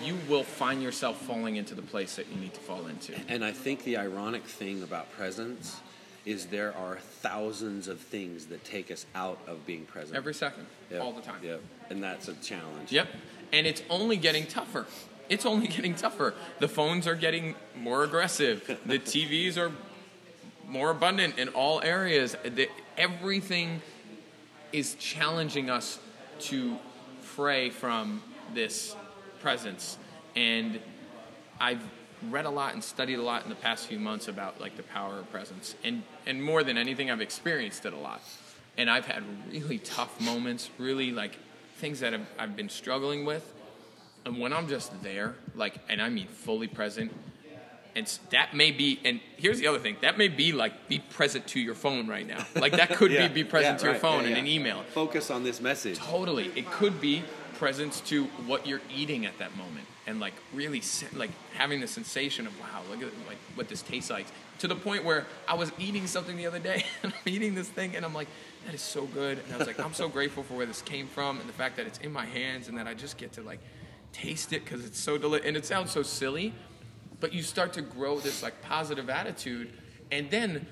[0.06, 3.14] you will find yourself falling into the place that you need to fall into.
[3.28, 5.80] And I think the ironic thing about presence
[6.26, 10.16] is there are thousands of things that take us out of being present.
[10.16, 11.02] Every second, Yep.
[11.02, 11.40] all the time.
[11.44, 11.62] Yep.
[11.90, 12.92] And that's a challenge.
[12.92, 13.08] Yep.
[13.54, 14.86] And it's only getting tougher.
[15.30, 16.34] It's only getting tougher.
[16.60, 18.80] The phones are getting more aggressive.
[18.86, 19.72] The TVs are
[20.68, 22.36] more abundant in all areas.
[22.44, 23.82] The, everything
[24.74, 26.00] is challenging us
[26.40, 26.78] to
[27.22, 28.22] fray from
[28.54, 28.96] this
[29.56, 30.00] presence.
[30.36, 30.80] And
[31.62, 31.84] I've
[32.32, 34.82] read a lot and studied a lot in the past few months about like the
[34.98, 35.76] power of presence.
[35.84, 38.22] And and more than anything I've experienced it a lot.
[38.76, 41.36] And I've had really tough moments, really like
[41.78, 43.46] things that I've, I've been struggling with.
[44.26, 47.14] And when I'm just there, like, and I mean fully present,
[47.96, 51.46] and that may be, and here's the other thing, that may be like be present
[51.50, 52.44] to your phone right now.
[52.56, 53.28] Like that could Yeah.
[53.28, 54.02] be be present Yeah, to your right.
[54.02, 54.40] phone Yeah, in yeah.
[54.42, 54.84] an email.
[54.94, 56.00] Focus on this message.
[56.00, 56.48] Totally.
[56.56, 57.22] It could be
[57.58, 60.82] presence to what you're eating at that moment and like really
[61.14, 64.28] like having the sensation of wow, look at like what this tastes like.
[64.60, 67.68] To the point where I was eating something the other day and I'm eating this
[67.68, 68.28] thing and I'm like
[68.66, 71.08] that is so good and I was like I'm so grateful for where this came
[71.08, 73.42] from and the fact that it's in my hands and that I just get to
[73.42, 73.60] like
[74.14, 76.54] taste it cuz it's so delicious and it sounds so silly
[77.20, 79.72] but you start to grow this like positive attitude
[80.12, 80.68] and then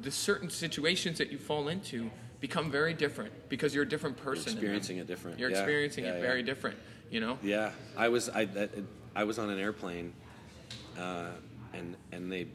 [0.00, 4.46] the certain situations that you fall into become very different because you're a different person
[4.46, 4.54] them.
[4.54, 5.38] experiencing it different.
[5.38, 5.58] You're Yeah.
[5.58, 6.22] experiencing Yeah, it yeah.
[6.22, 6.76] very different.
[7.10, 7.38] You know.
[7.42, 8.70] Yeah, I was I that,
[9.16, 10.12] I was on an airplane,
[10.98, 11.30] uh,
[11.72, 12.46] and and they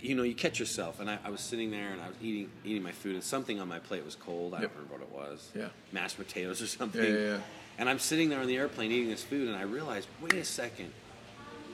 [0.00, 0.98] you know, you catch yourself.
[0.98, 3.60] And I, I was sitting there and I was eating eating my food, and something
[3.60, 4.54] on my plate was cold.
[4.54, 4.72] I Yep.
[4.74, 5.50] don't remember what it was.
[5.54, 5.68] Yeah.
[5.92, 7.02] Mashed potatoes or something.
[7.02, 7.38] Yeah, yeah, yeah.
[7.78, 10.44] And I'm sitting there on the airplane eating this food, and I realized, wait a
[10.44, 10.92] second,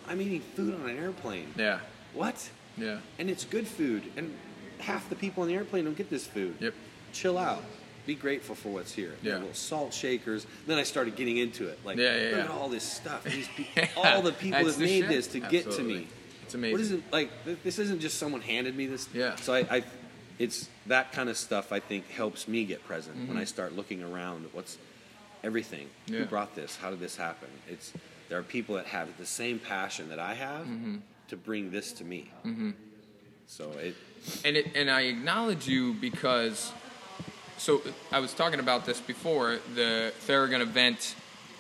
[0.08, 1.52] I'm eating food on an airplane.
[1.56, 1.80] Yeah.
[2.14, 2.48] What?
[2.78, 2.98] Yeah.
[3.18, 4.34] And it's good food, and
[4.80, 6.54] half the people on the airplane don't get this food.
[6.60, 6.74] Yep.
[7.12, 7.62] Chill out.
[8.06, 9.14] Be grateful for what's here.
[9.22, 9.34] Yeah.
[9.34, 10.46] Little salt shakers.
[10.66, 11.78] Then I started getting into it.
[11.84, 12.44] Like, Yeah, yeah, look yeah.
[12.44, 13.24] at all this stuff.
[13.24, 15.08] These people, Yeah, all the people that made shit.
[15.08, 16.08] this to get to me.
[16.44, 16.72] It's amazing.
[16.72, 17.30] What is it like?
[17.62, 19.08] This isn't just someone handed me this.
[19.14, 19.36] Yeah.
[19.36, 19.82] So I, I
[20.38, 21.70] it's that kind of stuff.
[21.72, 24.46] I think helps me get present when I start looking around.
[24.46, 24.78] at What's
[25.44, 25.86] everything?
[26.06, 26.12] Mm-hmm.
[26.14, 26.18] Yeah.
[26.20, 26.76] Who brought this?
[26.76, 27.48] How did this happen?
[27.68, 27.92] It's
[28.28, 30.96] there are people that have the same passion that I have Mm-hmm.
[31.28, 32.30] to bring this to me.
[32.44, 32.70] Mm-hmm.
[33.50, 33.96] So it.
[34.44, 36.72] and it and I acknowledge you because
[37.58, 37.82] so
[38.12, 41.16] I was talking about this before the Theragun event.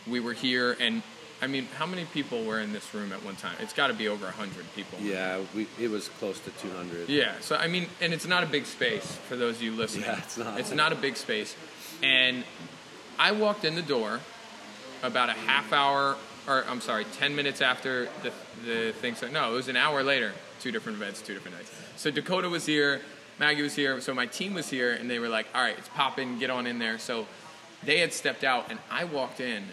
[0.08, 1.02] We were here, and
[1.42, 3.56] I mean, how many people were in this room at one time?
[3.58, 5.00] It's got to be over hundred people.
[5.00, 7.08] Yeah, we, it was close to 200.
[7.08, 7.32] Yeah.
[7.40, 10.04] So I mean, and it's not a big space for those of you listening.
[10.04, 10.60] Yeah, it's not.
[10.60, 11.56] It's not a big space,
[12.04, 12.44] and
[13.18, 14.20] I walked in the door
[15.02, 18.32] about a half hour, or I'm sorry, ten minutes after the
[18.64, 19.16] the thing.
[19.16, 19.34] started.
[19.34, 20.32] No, it was an hour later.
[20.60, 21.79] Two different events, two different nights.
[22.00, 23.02] So Dakota was here,
[23.38, 25.90] Maggie was here, so my team was here, and they were like, "All right, it's
[25.90, 27.26] popping, get on in there." So
[27.82, 29.64] they had stepped out, and I walked in,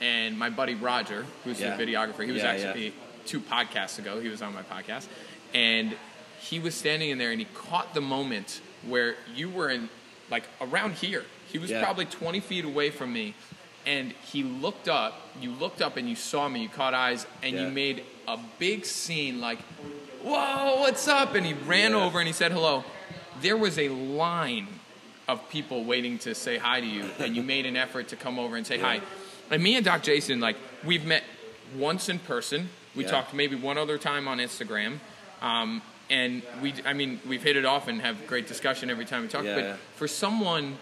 [0.00, 1.76] and my buddy Roger, who's Yeah.
[1.76, 2.92] the videographer, he was Yeah, actually yeah.
[3.26, 4.18] two podcasts ago.
[4.18, 5.08] He was on my podcast,
[5.52, 5.94] and
[6.40, 9.90] he was standing in there, and he caught the moment where you were in,
[10.30, 11.26] like around here.
[11.52, 13.34] He was probably 20 feet away from me,
[13.84, 15.20] and he looked up.
[15.38, 16.62] You looked up, and you saw me.
[16.62, 19.58] You caught eyes, and you made a big scene, like,
[20.22, 22.04] "Whoa, what's up?" And he ran Yeah.
[22.04, 22.84] over and he said hello.
[23.40, 24.66] There was a line
[25.28, 28.38] of people waiting to say hi to you, and you made an effort to come
[28.38, 29.00] over and say hi.
[29.50, 31.22] And me and Doc Jason, like, we've met
[31.76, 32.70] once in person.
[32.94, 33.10] We Yeah.
[33.10, 34.98] talked maybe one other time on Instagram.
[35.42, 39.22] Um, and we, I mean, we've hit it off and have great discussion every time
[39.22, 39.44] we talk.
[39.44, 39.76] Yeah, but yeah.
[39.96, 40.78] for someone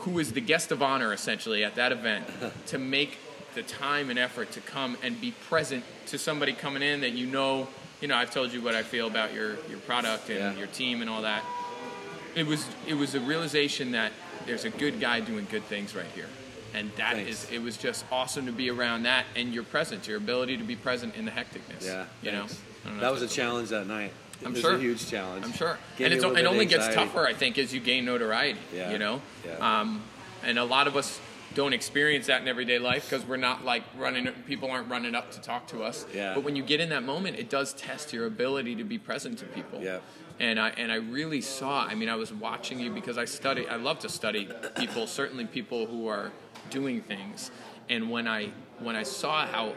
[0.00, 2.24] who is the guest of honor essentially at that event
[2.68, 3.18] to make
[3.54, 7.26] the time and effort to come and be present to somebody coming in that you
[7.26, 7.68] know,
[8.00, 10.54] you know, I've told you what I feel about your, your product and Yeah.
[10.54, 11.44] your team and all that.
[12.34, 14.12] It was it was a realization that
[14.46, 16.28] there's a good guy doing good things right here.
[16.72, 17.52] And that is Thanks.
[17.52, 20.76] it was just awesome to be around that and your presence, your ability to be
[20.76, 21.84] present in the hecticness.
[21.84, 22.04] Yeah.
[22.22, 22.38] You know?
[22.46, 22.60] thanks.
[22.84, 24.12] I don't know That was a challenge that night.
[24.40, 24.74] It I'm was sure.
[24.76, 25.44] a huge challenge.
[25.44, 25.76] I'm sure.
[25.98, 28.60] Gave and it's, it only gets tougher, I think, as you gain notoriety.
[28.72, 28.92] Yeah.
[28.92, 29.20] You know?
[29.44, 29.80] Yeah.
[29.80, 30.00] Um,
[30.44, 31.20] and a lot of us
[31.54, 35.32] don't experience that in everyday life because we're not like running, people aren't running up
[35.32, 36.06] to talk to us.
[36.14, 36.34] Yeah.
[36.34, 39.38] But when you get in that moment, it does test your ability to be present
[39.38, 39.80] to people.
[39.82, 39.98] Yeah.
[40.38, 43.68] And I, and I really saw, I mean, I was watching you because I study,
[43.68, 46.32] I love to study people, certainly people who are
[46.70, 47.50] doing things.
[47.88, 49.74] And when I, when I saw how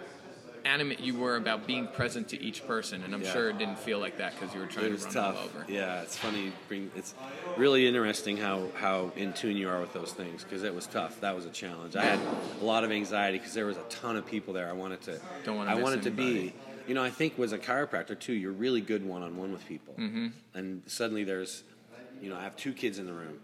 [0.66, 3.34] animate you were about being present to each person, and I'm Yeah.
[3.34, 5.44] sure it didn't feel like that because you were trying It to was run tough.
[5.46, 5.66] over.
[5.72, 6.52] Yeah, it's funny.
[6.68, 7.14] Bring it's
[7.58, 11.20] really interesting how how in tune you are with those things because it was tough.
[11.22, 11.96] That was a challenge.
[11.96, 12.20] I had
[12.62, 14.70] a lot of anxiety because there was a ton of people there.
[14.70, 15.20] I wanted to.
[15.44, 16.54] Don't wanna I miss wanted to be.
[16.88, 19.66] You know, I think as a chiropractor too, you're really good one on one with
[19.68, 19.94] people.
[19.98, 20.28] Mm-hmm.
[20.54, 21.64] And suddenly there's,
[22.22, 23.40] you know, I have two kids in the room.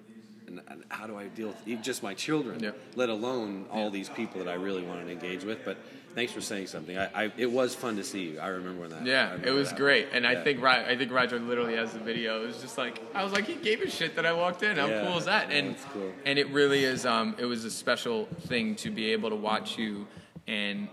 [0.47, 2.71] And, how do I deal with just my children, Yeah.
[2.95, 5.63] let alone all these people that I really wanted to engage with?
[5.63, 5.77] But
[6.15, 6.97] thanks for saying something.
[6.97, 8.39] I, I it was fun to see you.
[8.39, 9.05] I remember when that.
[9.05, 9.77] Yeah, it was that.
[9.77, 12.43] great, and I think I think Roger literally has the video.
[12.43, 14.77] It was just like I was like, he gave a shit that I walked in.
[14.77, 15.49] How Yeah, cool is that?
[15.49, 16.11] yeah, And that's cool.
[16.25, 17.05] and it really is.
[17.05, 20.07] Um, it was a special thing to be able to watch you,
[20.47, 20.87] and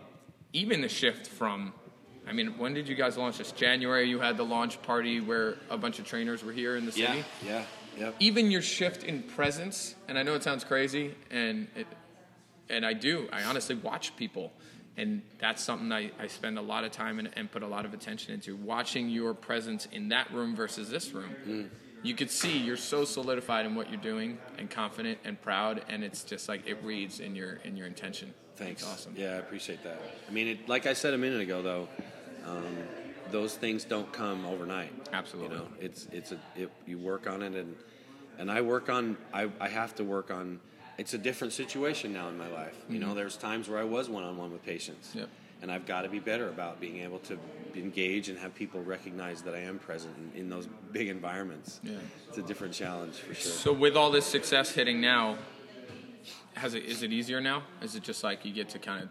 [0.53, 1.73] even the shift from.
[2.29, 3.53] I mean, when did you guys launch this?
[3.53, 4.09] January.
[4.09, 7.13] You had the launch party where a bunch of trainers were here in the Yeah,
[7.13, 7.25] city.
[7.47, 7.63] yeah,
[7.97, 8.11] yeah.
[8.19, 11.87] Even your shift in presence, and I know it sounds crazy, and it,
[12.69, 13.29] and I do.
[13.33, 14.53] I honestly watch people,
[14.97, 17.85] and that's something I, I spend a lot of time and, and put a lot
[17.85, 18.57] of attention into.
[18.57, 21.69] Watching your presence in that room versus this room, Mm.
[22.03, 26.03] you could see you're so solidified in what you're doing, and confident and proud, and
[26.05, 28.33] it's just like it reads in your in your intention.
[28.57, 28.83] Thanks.
[28.83, 29.15] It's awesome.
[29.17, 30.01] Yeah, I appreciate that.
[30.29, 31.89] I mean, it, like I said a minute ago, though,
[32.47, 32.65] um,
[33.31, 34.93] those things don't come overnight.
[35.13, 35.57] Absolutely.
[35.57, 37.77] You know, it's it's a it, you work on it, and
[38.39, 39.17] and I work on.
[39.35, 40.61] I I have to work on.
[40.99, 42.75] It's a different situation now in my life.
[42.89, 45.09] You know, there's times where I was one on one with patients.
[45.11, 45.19] Mm-hmm.
[45.19, 45.29] Yep.
[45.63, 47.39] And I've got to be better about being able to
[47.75, 51.81] engage and have people recognize that I am present in, in those big environments.
[51.83, 51.95] Yeah.
[52.29, 53.53] It's a different challenge for sure.
[53.53, 55.39] So with all this success hitting now,
[56.55, 57.63] has it is it easier now?
[57.83, 59.09] Is it just like you get to kind of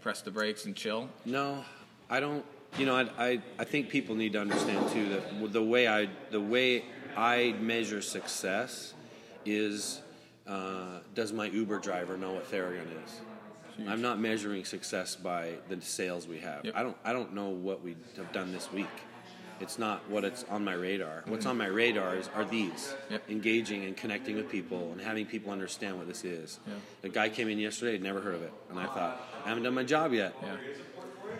[0.00, 1.08] press the brakes and chill?
[1.24, 1.64] No,
[2.08, 2.44] I don't.
[2.78, 6.08] You know, I, I, I think people need to understand too that the way I
[6.30, 6.84] the way
[7.16, 8.94] I measure success
[9.44, 10.00] is
[10.46, 13.20] uh, does my Uber driver know what Theragun is?
[13.88, 16.64] I'm not measuring success by the sales we have.
[16.66, 16.74] Yep.
[16.76, 18.86] I don't I don't know what we have done this week.
[19.58, 21.22] It's not what it's on my radar.
[21.26, 23.30] What's on my radar is are these Yep.
[23.30, 26.58] engaging and connecting with people and having people understand what this is.
[26.66, 26.74] Yeah.
[27.02, 29.74] The guy came in yesterday, never heard of it, and I thought I haven't done
[29.74, 30.34] my job yet.
[30.42, 30.56] Yeah.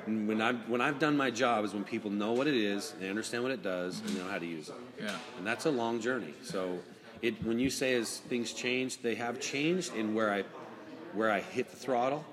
[0.06, 2.94] And when I've when I've done my job is when people know what it is,
[3.00, 4.74] they understand what it does, and they know how to use it.
[4.98, 5.14] Yeah.
[5.36, 6.32] And that's a long journey.
[6.42, 6.78] So,
[7.22, 10.44] it when you say as things change, they have changed in where I
[11.12, 12.24] where I hit the throttle,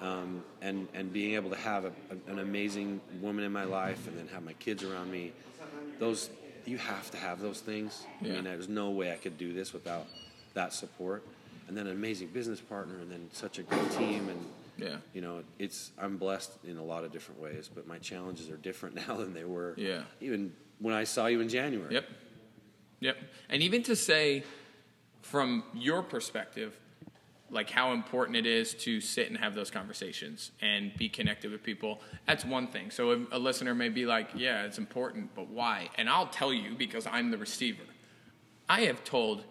[0.00, 4.06] um, and and being able to have a, a, an amazing woman in my life,
[4.06, 5.32] and then have my kids around me.
[5.98, 6.30] Those
[6.64, 8.04] you have to have those things.
[8.20, 8.32] Yeah.
[8.32, 10.06] I mean, there's no way I could do this without
[10.54, 11.22] that support.
[11.68, 14.38] And then an amazing business partner, and then such a great team, and
[14.78, 14.96] Yeah.
[15.12, 18.56] you know, it's I'm blessed in a lot of different ways, but my challenges are
[18.56, 19.74] different now than they were.
[19.76, 20.02] Yeah.
[20.20, 21.92] Even when I saw you in January.
[21.94, 22.04] Yep.
[23.00, 23.16] Yep.
[23.48, 24.44] And even to say,
[25.22, 26.76] from your perspective,
[27.50, 31.62] like how important it is to sit and have those conversations and be connected with
[31.62, 32.90] people, that's one thing.
[32.90, 35.90] So a, listener may be like, yeah, it's important, but why?
[35.96, 37.82] And I'll tell you because I'm the receiver.
[38.68, 39.44] I have told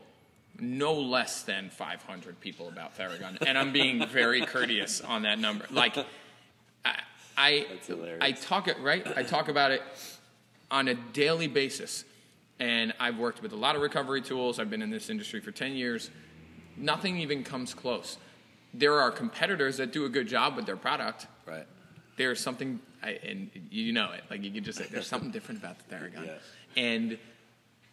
[0.60, 5.66] no less than 500 people about Theragun, and I'm being very courteous on that number.
[5.70, 5.98] Like,
[6.84, 7.00] I,
[7.38, 7.66] I,
[8.22, 9.06] I talk it right.
[9.18, 9.82] I talk about it
[10.72, 12.06] on a daily basis,
[12.60, 14.60] and I've worked with a lot of recovery tools.
[14.60, 16.10] I've been in this industry for 10 years.
[16.78, 18.18] Nothing even comes close.
[18.74, 21.28] There are competitors that do a good job with their product.
[21.46, 21.66] Right.
[22.18, 24.24] There's something, I, and you know it.
[24.30, 26.26] Like you can just say, there's something different about the Theragun.
[26.26, 26.38] Yeah.
[26.78, 27.18] And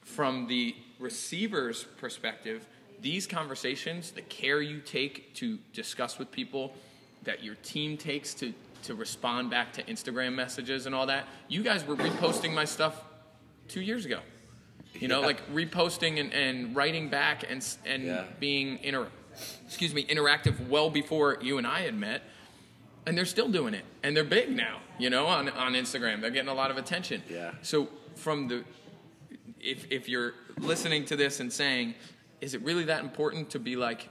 [0.01, 2.67] from the receiver's perspective,
[3.01, 6.75] these conversations, the care you take to discuss with people,
[7.23, 8.53] that your team takes to
[8.85, 11.27] to respond back to Instagram messages and all that.
[11.49, 13.03] You guys were reposting my stuff
[13.69, 14.21] two years ago.
[14.95, 15.27] You know, Yeah.
[15.27, 18.25] like reposting and, and writing back and and Yeah.
[18.41, 19.09] being inter,
[19.67, 22.23] excuse me, interactive well before you and I had met.
[23.05, 24.81] And they're still doing it, and they're big now.
[24.99, 27.23] You know, on on Instagram, they're getting a lot of attention.
[27.29, 27.53] Yeah.
[27.63, 28.65] So from the
[29.61, 31.95] if if you're listening to this and saying,
[32.41, 34.09] is it really that important to be like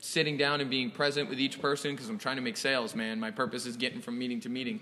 [0.00, 3.18] sitting down and being present with each person because I'm trying to make sales, man.
[3.18, 4.80] My purpose is getting from meeting to meeting.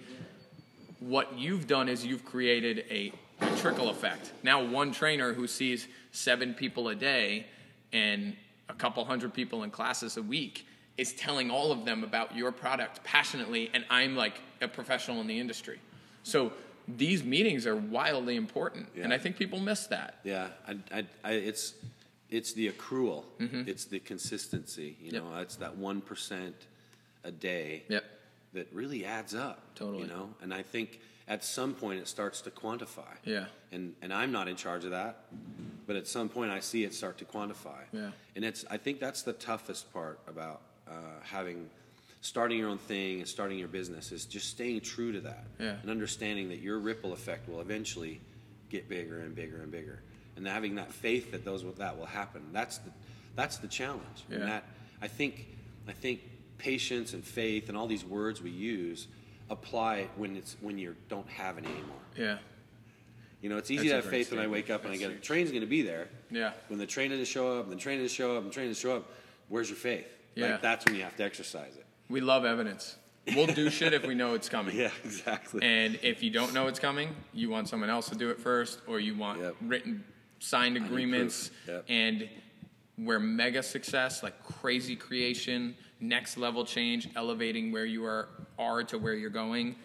[0.98, 3.12] What you've done is you've created a, a
[3.56, 4.32] trickle effect.
[4.42, 7.46] Now one trainer who sees seven people a day
[7.92, 8.36] and
[8.68, 10.66] a couple hundred people in classes a week
[10.96, 15.26] is telling all of them about your product passionately and I'm like a professional in
[15.26, 15.78] the industry.
[16.22, 16.52] So
[16.86, 20.16] these meetings are wildly important and I think people miss that.
[20.24, 21.74] Yeah, I, I, I, it's
[22.30, 24.96] it's the accrual, it's the consistency.
[25.00, 25.14] You Mm-hmm.
[25.14, 25.24] Yep.
[25.24, 26.54] know, it's that one percent
[27.24, 28.04] a day Yep.
[28.54, 29.62] that really adds up.
[29.74, 30.02] Totally.
[30.02, 33.12] You know, and I think at some point it starts to quantify.
[33.24, 33.46] Yeah.
[33.72, 35.24] And and I'm not in charge of that,
[35.86, 37.80] but at some point I see it start to quantify.
[37.92, 38.10] Yeah.
[38.36, 41.70] And it's I think that's the toughest part about uh, having
[42.20, 45.76] starting your own thing and starting your business is just staying true to that Yeah.
[45.82, 48.20] and understanding that your ripple effect will eventually
[48.70, 50.00] get bigger and bigger and bigger
[50.36, 52.90] and having that faith that those that will happen that's the
[53.36, 54.36] that's the challenge Yeah.
[54.36, 54.64] and that
[55.02, 55.46] I think
[55.86, 56.20] I think
[56.56, 59.06] patience and faith and all these words we use
[59.50, 62.38] apply when it's when you don't have any anymore Yeah.
[63.40, 65.10] you know, it's easy That's to have faith when I wake up and I get
[65.10, 65.22] a huge.
[65.26, 66.08] train's going to be there.
[66.30, 66.52] Yeah.
[66.68, 68.80] When the train doesn't show up, the train doesn't show up, and the train doesn't
[68.80, 69.10] show up,
[69.48, 70.06] where's your faith?
[70.34, 70.52] Yeah.
[70.52, 71.84] Like, that's when you have to exercise it.
[72.08, 72.96] We love evidence.
[73.34, 74.74] We'll do shit if we know it's coming.
[74.84, 75.62] Yeah, exactly.
[75.62, 78.80] And if you don't know it's coming, you want someone else to do it first,
[78.86, 79.56] or you want Yep.
[79.62, 80.04] written,
[80.38, 81.50] signed agreements.
[81.68, 81.84] Yep.
[81.88, 82.28] And
[82.96, 88.28] where mega success, like crazy creation, next level change, elevating where you are
[88.58, 89.76] are to where you're going,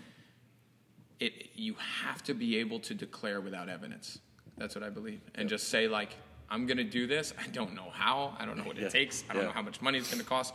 [1.19, 4.19] it you have to be able to declare without evidence.
[4.57, 6.15] That's what I believe, and just say like,
[6.49, 7.33] I'm gonna do this.
[7.43, 8.35] I don't know how.
[8.39, 8.89] I don't know what it Yeah.
[8.89, 9.23] takes.
[9.29, 9.47] I don't Yeah.
[9.49, 10.53] know how much money it's gonna cost.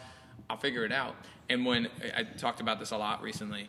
[0.50, 1.16] I'll figure it out.
[1.48, 3.68] And when I I talked about this a lot recently,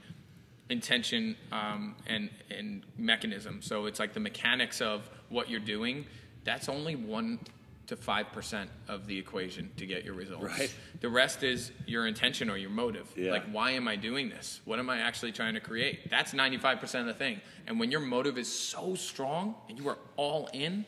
[0.69, 3.61] intention um, and and mechanism.
[3.61, 6.05] So it's like the mechanics of what you're doing.
[6.43, 7.39] That's only one
[7.87, 10.43] to five percent of the equation to get your results.
[10.45, 10.73] Right.
[11.01, 13.11] The rest is your intention or your motive.
[13.15, 13.31] Yeah.
[13.31, 14.61] Like, why am I doing this?
[14.65, 16.09] What am I actually trying to create?
[16.09, 17.41] That's ninety five percent of the thing.
[17.67, 20.85] And when your motive is so strong and you are all in.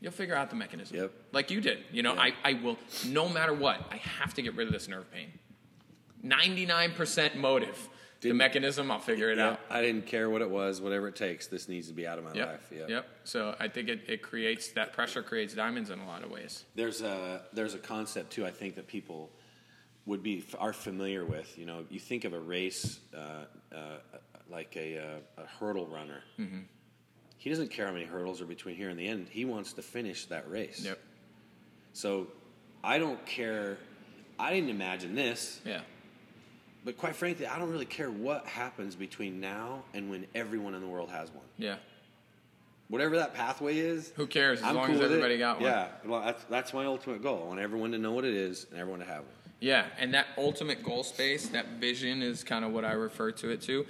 [0.00, 0.96] You'll figure out the mechanism.
[0.96, 1.12] Yep.
[1.32, 1.78] Like you did.
[1.90, 2.20] You know, Yeah.
[2.20, 2.78] I, I will,
[3.08, 5.26] no matter what, I have to get rid of this nerve pain.
[6.24, 7.88] 99% motive.
[8.20, 9.60] The Didn't- mechanism, I'll figure it Yeah, out.
[9.70, 11.46] I didn't care what it was, whatever it takes.
[11.46, 12.46] This needs to be out of my Yep.
[12.48, 12.68] life.
[12.74, 12.86] Yeah.
[12.88, 13.08] Yep.
[13.24, 16.64] So I think it, it creates that pressure creates diamonds in a lot of ways.
[16.74, 18.44] There's a there's a concept too.
[18.44, 19.30] I think that people
[20.06, 21.56] would be are familiar with.
[21.58, 23.98] You know, you think of a race uh, uh,
[24.50, 26.22] like a, uh, a hurdle runner.
[26.40, 26.60] Mm-hmm.
[27.36, 29.28] He doesn't care how many hurdles are between here and the end.
[29.30, 30.80] He wants to finish that race.
[30.84, 30.98] Yep.
[31.92, 32.26] So
[32.82, 33.78] I don't care.
[34.40, 35.82] I didn't imagine this, Yeah.
[36.84, 40.80] But quite frankly, I don't really care what happens between now and when everyone in
[40.80, 41.44] the world has one.
[41.58, 41.76] Yeah.
[42.88, 44.12] whatever that pathway is.
[44.16, 45.04] Who cares, as I'm long cool as it.
[45.06, 45.64] everybody got one.
[45.70, 47.42] Yeah, well, that's that's my ultimate goal.
[47.44, 49.32] I want everyone to know what it is and everyone to have one.
[49.60, 53.50] Yeah, and that ultimate goal space, that vision is kind of what I refer to
[53.50, 53.84] it to.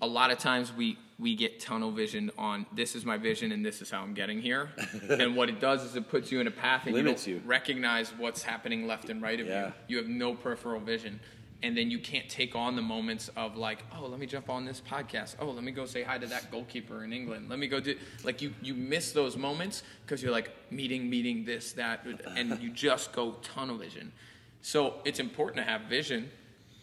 [0.00, 3.64] A lot of times we we get tunnel vision on this is my vision and
[3.64, 4.70] this is how I'm getting here.
[5.10, 7.42] and what it does is it puts you in a path and Limits you don't
[7.44, 7.48] you.
[7.48, 9.66] recognize what's happening left and right of Yeah.
[9.66, 9.72] you.
[9.88, 11.20] You have no peripheral vision.
[11.62, 14.64] And then you can't take on the moments of like, oh, let me jump on
[14.64, 15.36] this podcast.
[15.38, 17.48] Oh, let me go say hi to that goalkeeper in England.
[17.48, 21.44] Let me go do like you you miss those moments because you're like meeting, meeting,
[21.44, 22.04] this, that,
[22.36, 24.12] and you just go tunnel vision.
[24.60, 26.30] So it's important to have vision.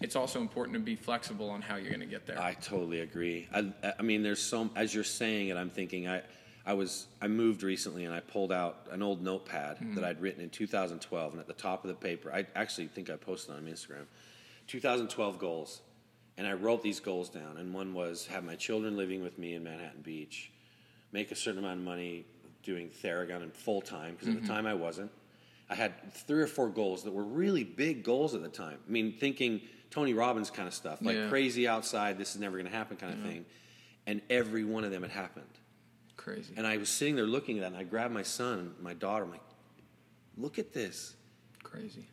[0.01, 2.41] It's also important to be flexible on how you're going to get there.
[2.41, 3.47] I totally agree.
[3.53, 6.21] I, I mean, there's so as you're saying it, I'm thinking I,
[6.65, 9.95] I was I moved recently and I pulled out an old notepad hmm.
[9.95, 13.09] that I'd written in 2012, and at the top of the paper, I actually think
[13.09, 14.05] I posted on Instagram,
[14.69, 15.81] 2012 goals,
[16.37, 17.57] and I wrote these goals down.
[17.57, 20.51] And one was have my children living with me in Manhattan Beach,
[21.11, 22.25] make a certain amount of money
[22.63, 24.53] doing Theragun and full time because at the mm-hmm.
[24.53, 25.11] time I wasn't.
[25.71, 28.77] I had three or four goals that were really big goals at the time.
[28.87, 31.29] I mean, thinking Tony Robbins kind of stuff, like Yeah.
[31.29, 33.29] crazy outside, this is never going to happen kind of mm-hmm.
[33.29, 33.45] thing.
[34.05, 35.45] And every one of them had happened.
[36.15, 36.53] Crazy.
[36.57, 39.23] And I was sitting there looking at that, and I grabbed my son, my daughter,
[39.25, 39.41] I'm like,
[40.37, 41.15] look at this.
[41.63, 42.07] Crazy.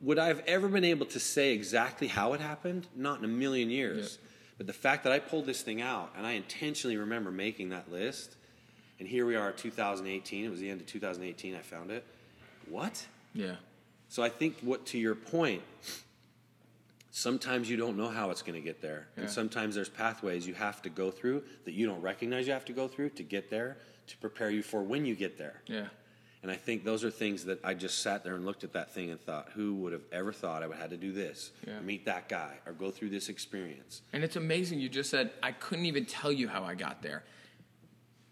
[0.00, 2.86] Would I have ever been able to say exactly how it happened?
[2.96, 4.18] Not in a million years.
[4.20, 4.26] Yeah.
[4.58, 7.90] But the fact that I pulled this thing out, and I intentionally remember making that
[7.90, 8.36] list,
[8.98, 10.44] and here we are, 2018.
[10.44, 11.54] It was the end of 2018.
[11.54, 12.04] I found it.
[12.68, 13.06] What?
[13.34, 13.56] Yeah.
[14.08, 15.62] So I think what to your point,
[17.10, 19.22] sometimes you don't know how it's going to get there, Yeah.
[19.22, 22.64] and sometimes there's pathways you have to go through that you don't recognize you have
[22.66, 23.78] to go through to get there
[24.08, 25.62] to prepare you for when you get there.
[25.66, 25.86] Yeah.
[26.42, 28.92] And I think those are things that I just sat there and looked at that
[28.94, 31.52] thing and thought, who would have ever thought I would have had to do this,
[31.66, 31.78] Yeah.
[31.80, 34.00] meet that guy, or go through this experience?
[34.14, 37.24] And it's amazing you just said I couldn't even tell you how I got there.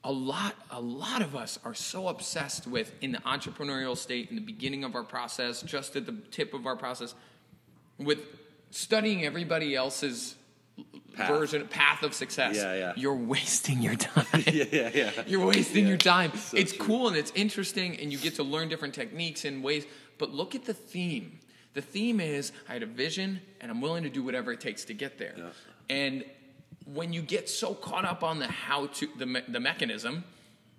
[0.05, 4.37] A lot a lot of us are so obsessed with in the entrepreneurial state in
[4.37, 7.15] the beginning of our process, just at the tip of our process
[7.99, 8.21] with
[8.71, 10.37] studying everybody else's
[11.19, 11.29] Path.
[11.29, 12.57] version path of success.
[12.57, 12.93] Yeah, yeah.
[12.97, 14.25] You're wasting your time.
[14.47, 15.11] yeah, yeah, yeah.
[15.27, 16.33] You're wasting Yeah, your time.
[16.37, 16.87] so it's true.
[16.87, 19.85] cool and it's interesting, and you get to learn different techniques and ways.
[20.19, 21.39] But look at the theme.
[21.75, 24.85] The theme is I had a vision, and I'm willing to do whatever it takes
[24.87, 25.35] to get there.
[25.37, 25.45] Yeah.
[25.91, 26.25] And
[26.87, 30.25] when you get so caught up on the how to the me- the mechanism,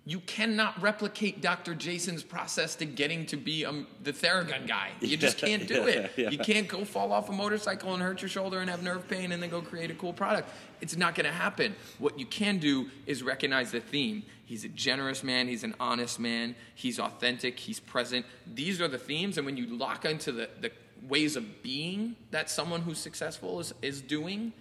[0.06, 1.74] you cannot replicate Dr.
[1.74, 4.90] Jason's process to getting to be um, the Theragun guy.
[5.00, 6.12] You just can't do it.
[6.16, 6.30] yeah.
[6.30, 9.30] You can't go fall off a motorcycle and hurt your shoulder and have nerve pain
[9.30, 10.48] and then go create a cool product.
[10.80, 11.76] It's not going to happen.
[11.98, 14.22] What you can do is recognize the theme.
[14.46, 18.26] He's a generous man, he's an honest man, he's authentic, he's present.
[18.52, 20.72] These are the themes, and when you lock into the, the
[21.08, 24.52] ways of being that someone who's successful is, is doing,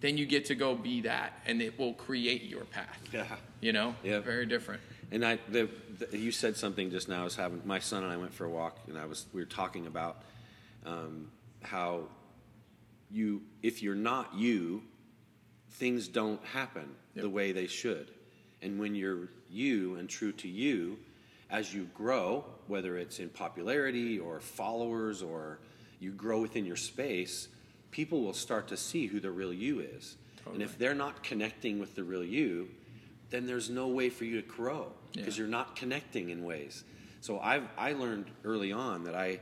[0.00, 3.00] then you get to go be that, and it will create your path.
[3.12, 3.24] Yeah.
[3.60, 3.94] You know?
[4.02, 4.20] Yeah.
[4.20, 4.80] Very different.
[5.10, 5.68] And I, the,
[5.98, 7.22] the, you said something just now.
[7.22, 9.40] I was having my son and I went for a walk, and I was we
[9.40, 10.22] were talking about
[10.84, 11.30] um,
[11.62, 12.04] how
[13.10, 14.82] you, if you're not you,
[15.70, 17.22] things don't happen Yep.
[17.24, 18.10] the way they should.
[18.62, 20.98] And when you're you and true to you,
[21.50, 25.58] as you grow, whether it's in popularity or followers or
[25.98, 27.48] you grow within your space,
[27.90, 30.16] people will start to see who the real you is.
[30.52, 32.68] And if they're not connecting with the real you,
[33.30, 35.42] then there's no way for you to grow because Yeah.
[35.42, 36.84] you're not connecting in ways.
[37.20, 39.40] So I've I learned early on that I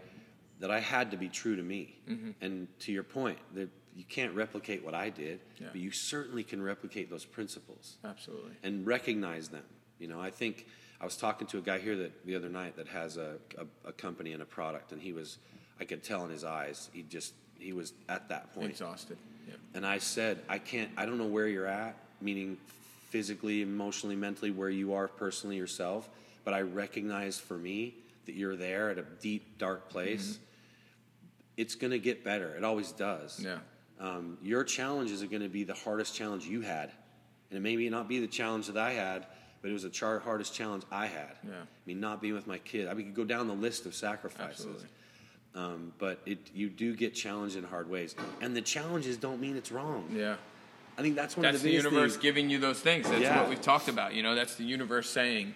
[0.59, 1.97] that I had to be true to me.
[2.09, 2.31] Mm-hmm.
[2.41, 5.69] And to your point, that you can't replicate what I did, Yeah.
[5.71, 8.53] but you certainly can replicate those principles Absolutely.
[8.63, 9.65] and recognize them.
[9.99, 10.67] You know, I think
[11.01, 13.89] I was talking to a guy here that the other night that has a, a,
[13.89, 15.39] a company and a product, and he was,
[15.79, 18.71] I could tell in his eyes, he just he was at that point.
[18.71, 19.19] Exhausted.
[19.49, 19.59] Yep.
[19.75, 22.57] And I said, I can't, I don't know where you're at, meaning
[23.11, 26.09] physically, emotionally, mentally, where you are personally yourself,
[26.45, 27.95] but I recognize for me
[28.27, 30.39] that you're there at a deep, dark place.
[31.57, 32.55] It's going to get better.
[32.55, 33.41] It always does.
[33.43, 33.59] Yeah.
[33.99, 36.91] Um, your challenges are going to be the hardest challenge you had.
[37.51, 39.27] And it may not be the challenge that I had,
[39.63, 41.33] but it was the char- hardest challenge I had.
[41.45, 41.53] Yeah.
[41.53, 42.89] I mean, not being with my kid.
[42.89, 44.67] I mean, could go down the list of sacrifices.
[44.67, 44.87] Absolutely.
[45.57, 48.15] Um, but it, you do get challenged in hard ways.
[48.43, 50.07] And the challenges don't mean it's wrong.
[50.15, 50.37] Yeah.
[50.99, 52.23] I think that's one That's of the the universe things.
[52.23, 53.09] giving you those things.
[53.09, 53.41] That's Yeah.
[53.41, 54.13] what we've talked about.
[54.15, 55.55] You know, that's the universe saying,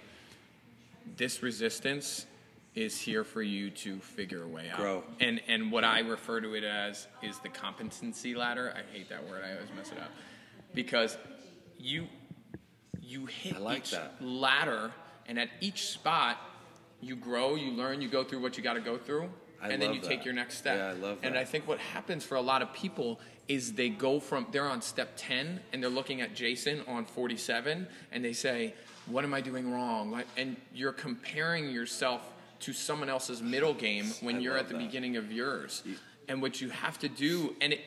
[1.16, 2.24] this resistance
[2.74, 4.78] is here for you to figure a way out.
[4.78, 5.04] Grow.
[5.18, 8.72] And and what I refer to it as is the competency ladder.
[8.76, 9.42] I hate that word.
[9.44, 10.10] I always mess it up
[10.72, 11.18] because
[11.78, 12.06] you
[13.02, 14.14] you hit like each that.
[14.22, 14.92] ladder,
[15.26, 16.38] and at each spot
[17.00, 19.28] you grow, you learn, you go through what you got to go through,
[19.62, 20.76] I and then you take your next step.
[20.76, 21.28] Yeah, I love that.
[21.28, 21.38] And.
[21.38, 24.80] I think what happens for a lot of people is they go from they're on
[24.80, 28.74] step 10 and they're looking at Jason on 47 and they say,
[29.06, 30.22] what am I doing wrong?
[30.36, 32.22] And you're comparing yourself
[32.60, 34.80] to someone else's middle game when I you're at the that.
[34.80, 35.82] beginning of yours.
[36.28, 37.80] And what you have to do, and it,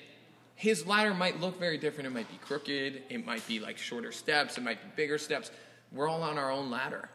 [0.55, 2.07] his ladder might look very different.
[2.07, 3.03] It might be crooked.
[3.09, 4.57] It might be like shorter steps.
[4.57, 5.51] It might be bigger steps.
[5.91, 7.09] We're all on our own ladder,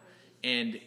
[0.45, 0.81] and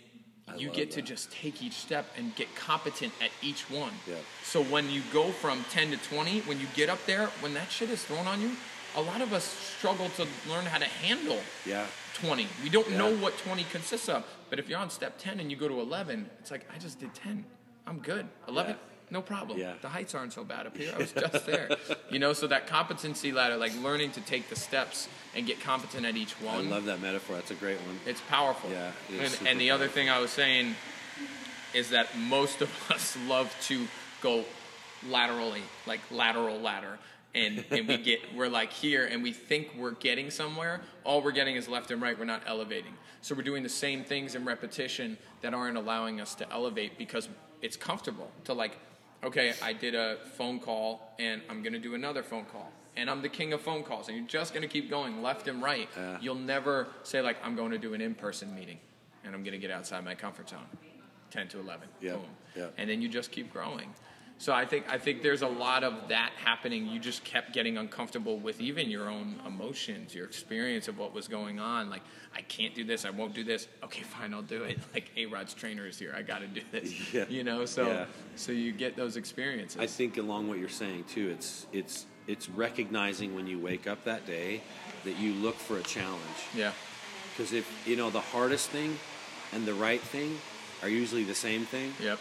[0.57, 3.91] you love get to just take each step and get competent at each one.
[4.07, 4.15] Yeah.
[4.43, 7.71] So when you go from 10 to 20, when you get up there, when that
[7.71, 8.51] shit is thrown on you,
[8.95, 11.85] a lot of us struggle to learn how to handle Yeah.
[12.15, 12.47] 20.
[12.63, 12.97] We don't Yeah.
[12.97, 14.25] know what 20 consists of.
[14.49, 16.99] But if you're on step 10 and you go to 11, it's like, I just
[16.99, 17.45] did 10.
[17.87, 18.27] I'm good.
[18.47, 18.90] 11, Yeah.
[19.11, 19.59] No problem.
[19.59, 19.73] Yeah.
[19.81, 20.93] The heights aren't so bad up here.
[20.95, 21.69] I was just there.
[22.09, 26.05] You know, so that competency ladder, like learning to take the steps and get competent
[26.05, 26.67] at each one.
[26.67, 27.35] I love that metaphor.
[27.35, 27.99] That's a great one.
[28.05, 28.69] It's powerful.
[28.69, 30.75] Yeah, it and, and the other thing I was saying
[31.73, 33.85] is that most of us love to
[34.21, 34.45] go
[35.07, 36.97] laterally, like lateral ladder.
[37.33, 40.81] And, and we get we're like here and we think we're getting somewhere.
[41.05, 42.17] All we're getting is left and right.
[42.17, 42.93] We're not elevating.
[43.21, 47.29] So we're doing the same things in repetition that aren't allowing us to elevate because
[47.61, 48.77] it's comfortable to like,
[49.23, 52.71] okay, I did a phone call and I'm gonna do another phone call.
[52.97, 55.61] And I'm the king of phone calls, and you're just gonna keep going left and
[55.63, 55.87] right.
[55.95, 56.17] Yeah.
[56.19, 58.79] You'll never say like I'm going to do an in-person meeting,
[59.23, 60.65] and I'm going to get outside my comfort zone,
[61.29, 62.65] ten to eleven, Yeah, boom, yeah.
[62.77, 63.93] and then you just keep growing.
[64.41, 66.87] So I think I think there's a lot of that happening.
[66.87, 71.27] You just kept getting uncomfortable with even your own emotions, your experience of what was
[71.27, 71.91] going on.
[71.91, 72.01] Like
[72.35, 73.67] I can't do this, I won't do this.
[73.83, 74.79] Okay, fine, I'll do it.
[74.95, 76.91] Like A Rod's trainer is here, I got to do this.
[77.13, 77.25] Yeah.
[77.29, 78.05] You know, so Yeah.
[78.35, 79.79] so you get those experiences.
[79.79, 84.03] I think along what you're saying too, it's it's it's recognizing when you wake up
[84.05, 84.61] that day
[85.03, 86.39] that you look for a challenge.
[86.55, 86.71] yeah,
[87.37, 88.97] Because if you know the hardest thing
[89.53, 90.39] and the right thing
[90.81, 91.93] are usually the same thing.
[92.01, 92.17] yep,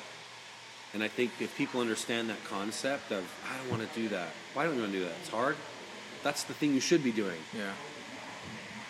[0.93, 4.29] And I think if people understand that concept of I don't want to do that.
[4.55, 5.15] Why don't you want to do that?
[5.21, 5.57] It's hard.
[6.23, 7.39] That's the thing you should be doing.
[7.57, 7.73] Yeah.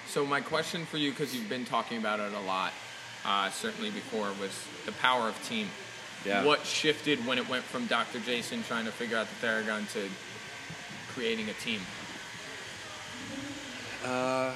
[0.07, 2.73] So my question for you, because you've been talking about it a lot,
[3.25, 5.69] uh, certainly before, was the power of team.
[6.25, 6.45] Yeah.
[6.45, 8.19] What shifted when it went from Dr.
[8.21, 10.09] Jason trying to figure out the Theragun to
[11.13, 11.81] creating a team?
[14.05, 14.53] Uh,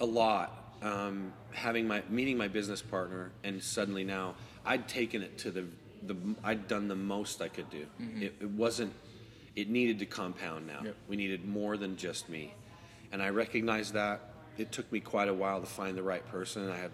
[0.00, 0.74] a lot.
[0.82, 4.34] Um, having my meeting my business partner, and suddenly now
[4.64, 5.64] I'd taken it to the
[6.06, 7.86] the I'd done the most I could do.
[7.98, 8.92] It, it wasn't.
[9.56, 10.80] It needed to compound now.
[10.84, 10.96] Yep.
[11.08, 12.54] We needed more than just me,
[13.12, 14.20] and I recognized that.
[14.58, 16.70] It took me quite a while to find the right person.
[16.70, 16.90] I had,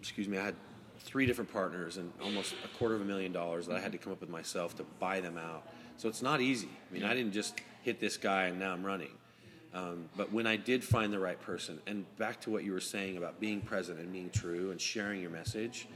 [0.00, 0.54] excuse me, I had
[1.00, 3.98] three different partners and almost a quarter of a million dollars that I had to
[3.98, 5.66] come up with myself to buy them out.
[5.96, 6.68] So it's not easy.
[6.90, 9.10] I mean, I didn't just hit this guy and now I'm running.
[9.72, 12.80] Um, but when I did find the right person, and back to what you were
[12.80, 15.86] saying about being present and being true and sharing your message,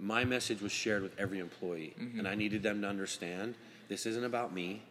[0.00, 2.18] my message was shared with every employee, mm-hmm.
[2.18, 3.54] and I needed them to understand
[3.88, 4.82] this isn't about me,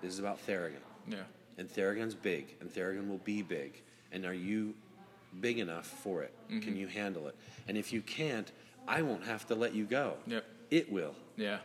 [0.00, 1.24] this is about Theragun, Yeah.
[1.58, 3.80] and Theragun's big, and Theragun will be big,
[4.10, 4.74] and are you
[5.40, 6.34] big enough for it?
[6.48, 6.76] Can mm-hmm.
[6.76, 7.36] you handle it?
[7.66, 8.50] And if you can't,
[8.86, 10.14] I won't have to let you go.
[10.26, 10.44] Yep.
[10.70, 11.14] It will.
[11.36, 11.58] Yeah.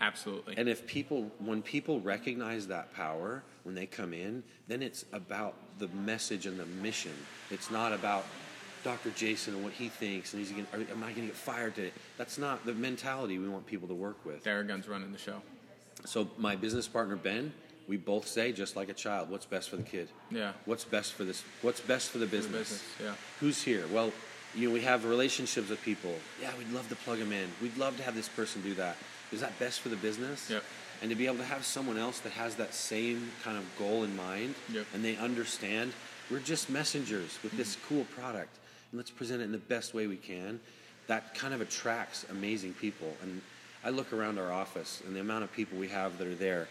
[0.00, 0.54] Absolutely.
[0.56, 5.54] And if people, when people recognize that power when they come in, then it's about
[5.78, 7.12] the message and the mission.
[7.50, 8.26] It's not about
[8.84, 9.10] Dr.
[9.10, 11.92] Jason and what he thinks and he's going, am I going to get fired today?
[12.18, 14.44] That's not the mentality we want people to work with.
[14.44, 15.40] Theragun's running the show.
[16.04, 17.52] So my business partner Ben,
[17.88, 20.08] we both say just like a child, what's best for the kid?
[20.30, 20.52] Yeah.
[20.64, 21.44] What's best for this?
[21.62, 22.70] What's best for the business?
[22.70, 23.14] business, yeah.
[23.40, 23.84] Who's here?
[23.92, 24.12] Well,
[24.54, 26.14] you know, we have relationships with people.
[26.40, 27.48] Yeah, we'd love to plug them in.
[27.60, 28.96] We'd love to have this person do that.
[29.32, 30.50] Is that best for the business?
[30.50, 30.62] Yep.
[31.00, 34.04] And to be able to have someone else that has that same kind of goal
[34.04, 34.86] in mind, Yep.
[34.94, 35.92] and they understand
[36.30, 37.94] we're just messengers with this Mm-hmm.
[37.94, 38.56] cool product,
[38.92, 40.60] let's present it in the best way we can.
[41.06, 43.14] That kind of attracts amazing people.
[43.22, 43.40] And
[43.84, 46.68] I look around our office and the amount of people we have that are there,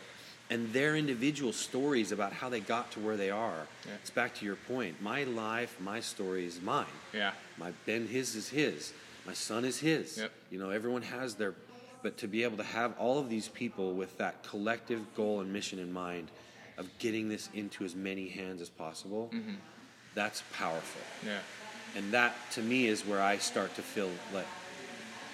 [0.50, 3.68] and their individual stories about how they got to where they are.
[3.86, 3.94] Yeah.
[4.02, 5.02] It's back to your point.
[5.02, 6.86] My life, my story is mine.
[7.14, 7.32] Yeah.
[7.58, 8.94] My Ben, his is his.
[9.26, 10.18] My son is his.
[10.18, 10.32] Yep.
[10.50, 11.54] You know, everyone has their,
[12.04, 15.54] but to be able to have all of these people with that collective goal and
[15.54, 16.32] mission in mind
[16.78, 19.54] of getting this into as many hands as possible, Mm-hmm.
[20.16, 21.02] that's powerful.
[21.26, 21.38] Yeah.
[21.96, 24.48] And that to me is where I start to feel like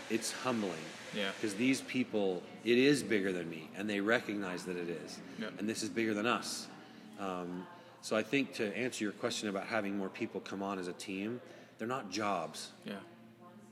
[0.10, 0.74] it's humbling.
[1.16, 1.30] Yeah.
[1.40, 5.20] Because these people, it is bigger than me, and they recognize that it is.
[5.40, 5.54] Yep.
[5.60, 6.68] And this is bigger than us.
[7.20, 7.66] Um,
[8.02, 10.94] so I think to answer your question about having more people come on as a
[10.94, 11.42] team,
[11.78, 12.72] they're not jobs.
[12.86, 12.94] Yeah.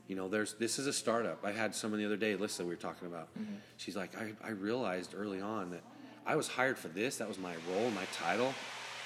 [0.08, 1.44] You know, there's this is a startup.
[1.44, 3.28] I had someone the other day, Alyssa, we were talking about.
[3.38, 3.54] Mm-hmm.
[3.76, 5.82] She's like, I, I realized early on that
[6.24, 7.16] I was hired for this.
[7.16, 8.54] That was my role, my title.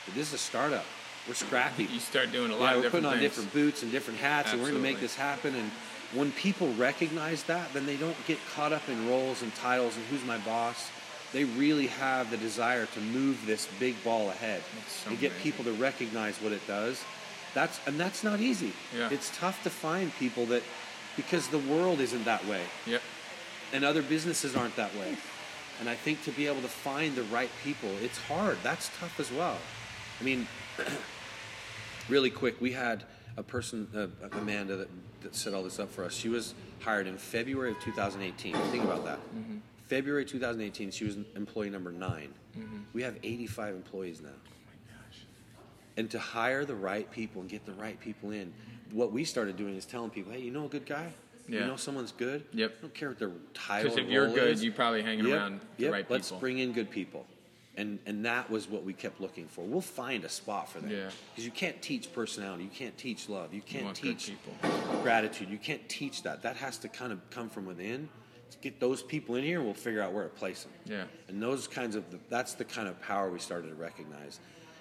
[0.05, 0.85] But this is a startup.
[1.29, 1.85] We're scrappy.
[1.85, 3.23] You start doing a lot yeah, we're putting on things.
[3.23, 5.55] different boots and different hats, and we're going to make this happen.
[5.55, 5.71] And
[6.15, 10.05] when people recognize that, then they don't get caught up in roles and titles and
[10.07, 10.91] who's my boss.
[11.33, 15.43] They really have the desire to move this big ball ahead so and get amazing.
[15.53, 17.01] people to recognize what it does.
[17.55, 18.73] That's and that's not easy.
[18.97, 19.11] Yeah.
[19.13, 20.63] It's tough to find people that
[21.17, 23.03] because the world isn't that way Yep.
[23.73, 25.17] and other businesses aren't that way.
[25.79, 28.59] And I think to be able to find the right people, it's hard.
[28.65, 29.59] That's tough as well.
[30.21, 30.47] I mean,
[32.09, 33.05] really quick, we had
[33.37, 34.89] a person, uh, Amanda, that,
[35.23, 36.15] that set all this up for us.
[36.15, 38.55] She was hired in February of 2018.
[38.55, 39.19] Think about that.
[39.87, 42.29] February 2018, she was employee number 9
[42.93, 44.29] We have 85 employees now.
[45.97, 48.53] And to hire the right people and get the right people in,
[48.93, 51.13] what we started doing is telling people, hey, you know a good guy?
[51.49, 51.61] Yeah.
[51.61, 52.45] You know someone's good?
[52.53, 52.75] Yep.
[52.79, 54.63] I don't care what their title Because if you're good, is.
[54.65, 56.41] you probably hanging Yep, around the yep, right Let's people.
[56.41, 57.27] bring in good people.
[57.81, 59.65] And, and that was what we kept looking for.
[59.65, 60.91] We'll find a spot for them.
[60.91, 61.09] Yeah.
[61.31, 62.65] Because you can't teach personality.
[62.65, 63.55] You can't teach love.
[63.55, 64.33] You can't good teach
[65.03, 65.49] gratitude.
[65.49, 66.43] You can't teach that.
[66.43, 68.11] That has to kind of come from within.
[68.45, 70.73] Let's get those people in here and we'll figure out where to place them.
[70.85, 71.05] Yeah.
[71.29, 74.41] And those kinds of, that's the kind of power we started to recognize.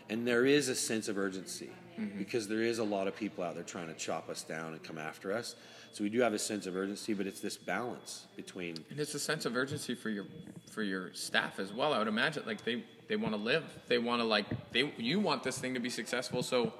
[0.10, 1.70] And there is a sense of urgency
[2.00, 2.18] Mm-hmm.
[2.18, 4.82] because there is a lot of people out there trying to chop us down and
[4.82, 5.56] come after us.
[5.92, 9.14] So we do have a sense of urgency, but it's this balance between And it's
[9.16, 10.26] a sense of urgency for your
[10.72, 11.94] for your staff as well.
[11.94, 13.64] I would imagine like they they want to live.
[13.88, 16.74] They want to like they you want this thing to be successful so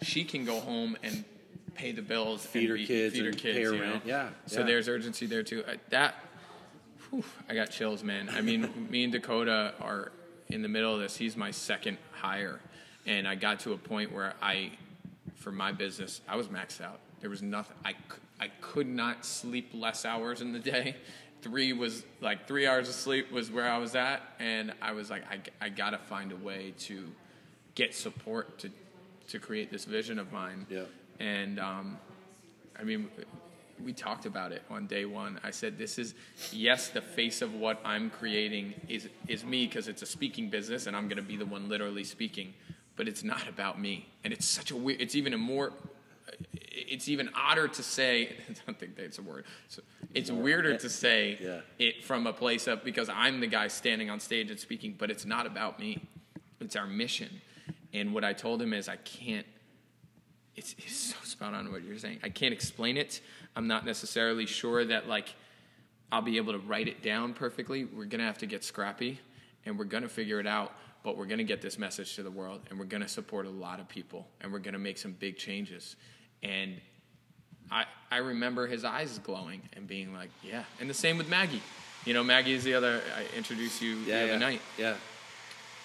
[0.00, 1.24] she can go home and
[1.74, 3.58] pay the bills, Feed her be- kids feed her kids.
[3.58, 4.02] pay her rent.
[4.06, 4.66] Yeah, So yeah.
[4.66, 5.64] there's urgency there too.
[5.90, 6.14] That
[7.10, 8.28] whew, I got chills, man.
[8.30, 10.12] I mean, me and Dakota are
[10.48, 11.16] in the middle of this.
[11.16, 12.60] He's my second hire,
[13.06, 14.70] and I got to a point where I,
[15.36, 17.00] for my business, I was maxed out.
[17.20, 17.76] There was nothing.
[17.84, 17.94] I,
[18.42, 20.96] I could not sleep less hours in the day.
[21.42, 25.10] Three was like three hours of sleep was where I was at, and I was
[25.10, 27.08] like, I, I gotta find a way to
[27.76, 28.70] get support to
[29.28, 30.66] to create this vision of mine.
[30.68, 30.82] Yeah.
[31.20, 31.98] And um,
[32.76, 33.08] I mean,
[33.84, 35.38] we talked about it on day one.
[35.44, 36.14] I said, "This is
[36.50, 40.86] yes, the face of what I'm creating is is me because it's a speaking business,
[40.88, 42.54] and I'm going to be the one literally speaking.
[42.96, 45.00] But it's not about me, and it's such a weird.
[45.00, 45.72] It's even a more.
[46.52, 48.36] It's even odder to say.
[48.50, 49.44] I don't think that's a word.
[49.68, 49.82] So
[50.14, 51.60] it's weirder to say Yeah.
[51.78, 55.10] it from a place of because I'm the guy standing on stage and speaking, but
[55.10, 56.02] it's not about me.
[56.60, 57.40] It's our mission.
[57.92, 59.46] And what I told him is, I can't
[60.54, 62.18] it's, it's so spot on what you're saying.
[62.22, 63.20] I can't explain it.
[63.56, 65.34] I'm not necessarily sure that like
[66.10, 67.86] I'll be able to write it down perfectly.
[67.86, 69.18] We're gonna have to get scrappy,
[69.64, 70.74] and we're gonna figure it out.
[71.02, 73.80] But we're gonna get this message to the world, and we're gonna support a lot
[73.80, 75.96] of people, and we're gonna make some big changes.
[76.42, 76.80] And
[77.70, 80.64] I I remember his eyes glowing and being like, yeah.
[80.80, 81.62] And the same with Maggie.
[82.04, 83.00] You know, Maggie is the other.
[83.16, 84.96] I introduced you the other yeah, night Yeah.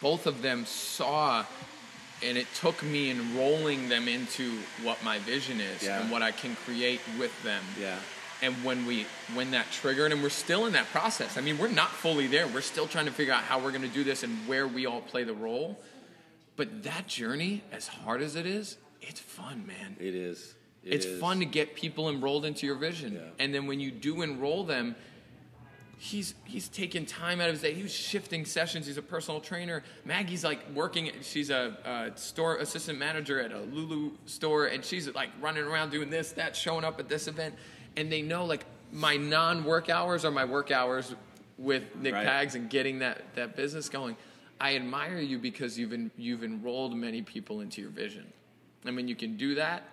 [0.02, 1.46] both of them saw
[2.24, 6.02] and it took me enrolling them into what my vision is Yeah.
[6.02, 7.64] and what I can create with them.
[7.80, 8.00] Yeah.
[8.42, 11.38] And when we when that triggered and we're still in that process.
[11.38, 12.48] I mean, we're not fully there.
[12.48, 14.86] We're still trying to figure out how we're going to do this and where we
[14.86, 15.80] all play the role.
[16.56, 19.96] But that journey, as hard as it is, it's fun, man.
[20.00, 20.56] It is.
[20.84, 21.20] It it's is.
[21.20, 23.14] fun to get people enrolled into your vision.
[23.14, 23.22] Yeah.
[23.40, 24.96] And then when you do enroll them,
[25.98, 27.74] he's he's taking time out of his day.
[27.74, 28.88] He was shifting sessions.
[28.88, 29.84] He's a personal trainer.
[30.06, 31.12] Maggie's like working.
[31.22, 35.92] She's a, a store assistant manager at a Lulu store, and she's like running around
[35.92, 37.56] doing this, that, showing up at this event.
[37.98, 41.14] And they know like my non-work hours are my work hours
[41.58, 42.28] with Nick Right.
[42.28, 44.16] Pags and getting that that business going.
[44.60, 48.32] I admire you because you've en- you've enrolled many people into your vision.
[48.86, 49.84] And when you can do that,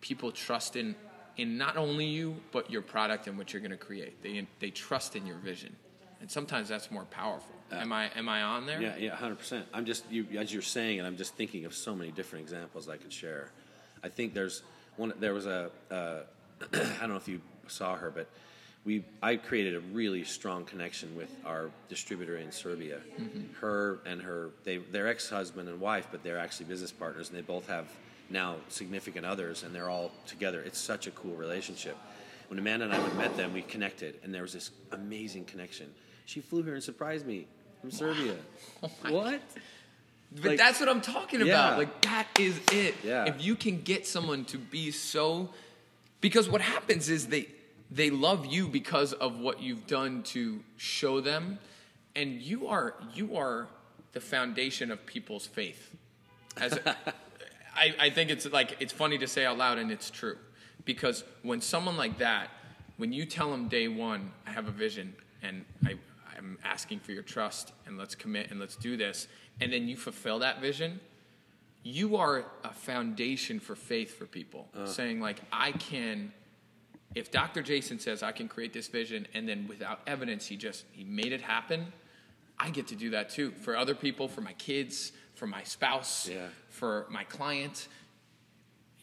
[0.00, 0.96] people trust in
[1.36, 4.22] in not only you but your product and what you're going to create.
[4.22, 5.74] They they trust in your vision,
[6.20, 7.54] and sometimes that's more powerful.
[7.72, 8.80] am I am I on there?
[8.80, 9.66] Yeah, yeah, hundred percent.
[9.72, 11.04] I'm just you as you're saying it.
[11.04, 13.50] I'm just thinking of so many different examples I could share.
[14.02, 14.62] I think there's
[14.96, 15.12] one.
[15.18, 15.70] There was a.
[15.90, 16.20] Uh,
[16.72, 18.28] I don't know if you saw her, but
[18.84, 19.04] we.
[19.22, 22.98] I created a really strong connection with our distributor in Serbia.
[23.20, 23.54] Mm-hmm.
[23.60, 24.50] Her and her.
[24.64, 27.86] They they're ex husband and wife, but they're actually business partners, and they both have
[28.30, 30.60] now significant others, and they're all together.
[30.62, 31.96] It's such a cool relationship.
[32.48, 35.86] When Amanda and I met them, we connected, and there was this amazing connection.
[36.26, 37.46] She flew here and surprised me
[37.80, 38.34] from Serbia.
[39.08, 39.40] what?
[40.36, 41.46] But Like- that's what I'm talking Yeah.
[41.46, 41.78] about.
[41.78, 42.94] Like that is it.
[43.02, 43.24] Yeah.
[43.26, 45.48] If you can get someone to be so
[46.24, 47.46] because what happens is they
[47.90, 51.58] they love you because of what you've done to show them
[52.16, 53.68] and you are you are
[54.12, 55.94] the foundation of people's faith.
[56.56, 56.78] As
[57.76, 60.38] I, I think it's like it's funny to say out loud and it's true.
[60.86, 62.48] Because when someone like that,
[62.96, 65.96] when you tell them day one, I have a vision and I,
[66.38, 69.28] I'm asking for your trust and let's commit and let's do this,
[69.60, 71.00] and then you fulfill that vision,
[71.86, 74.68] you are a foundation for faith for people.
[74.76, 74.86] Uh.
[74.86, 76.32] Saying like, I can
[77.14, 77.62] if Dr.
[77.62, 81.32] Jason says I can create this vision and then without evidence he just he made
[81.32, 81.92] it happen,
[82.58, 86.28] I get to do that too for other people, for my kids, for my spouse,
[86.28, 86.48] Yeah.
[86.70, 87.86] for my client.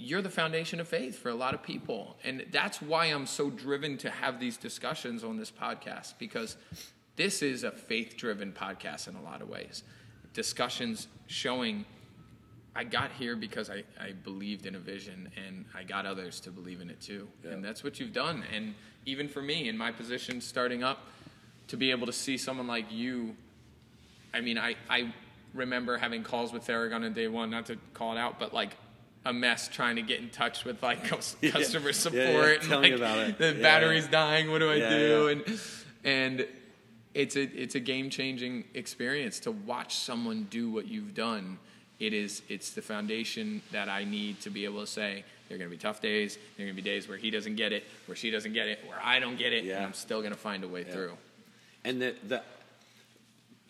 [0.03, 2.17] you're the foundation of faith for a lot of people.
[2.23, 6.57] And that's why I'm so driven to have these discussions on this podcast because
[7.17, 9.83] this is a faith driven podcast in a lot of ways.
[10.33, 11.85] Discussions showing
[12.75, 16.51] I got here because I, I believed in a vision and I got others to
[16.51, 17.27] believe in it too.
[17.43, 17.51] Yeah.
[17.51, 18.43] And that's what you've done.
[18.53, 18.73] And
[19.05, 20.99] even for me in my position starting up,
[21.67, 23.35] to be able to see someone like you,
[24.33, 25.13] I mean, I, I
[25.53, 28.75] remember having calls with Theragun on day one, not to call it out, but like
[29.25, 31.03] a mess trying to get in touch with like
[31.51, 32.53] customer Yeah, support yeah.
[32.53, 33.37] and Tell me like about it.
[33.37, 34.11] the Yeah, battery's yeah.
[34.11, 34.49] dying.
[34.51, 35.25] What do I Yeah, do?
[35.27, 35.31] yeah.
[35.53, 35.59] And
[36.03, 36.47] and
[37.13, 41.59] it's a it's a game changing experience to watch someone do what you've done.
[42.01, 45.59] It is it's the foundation that I need to be able to say there are
[45.59, 46.37] going to be tough days.
[46.57, 48.67] There are going to be days where he doesn't get it, where she doesn't get
[48.67, 50.93] it, where I don't get it, and I'm still going to find a way Yeah.
[50.93, 51.17] through.
[51.85, 52.41] and the the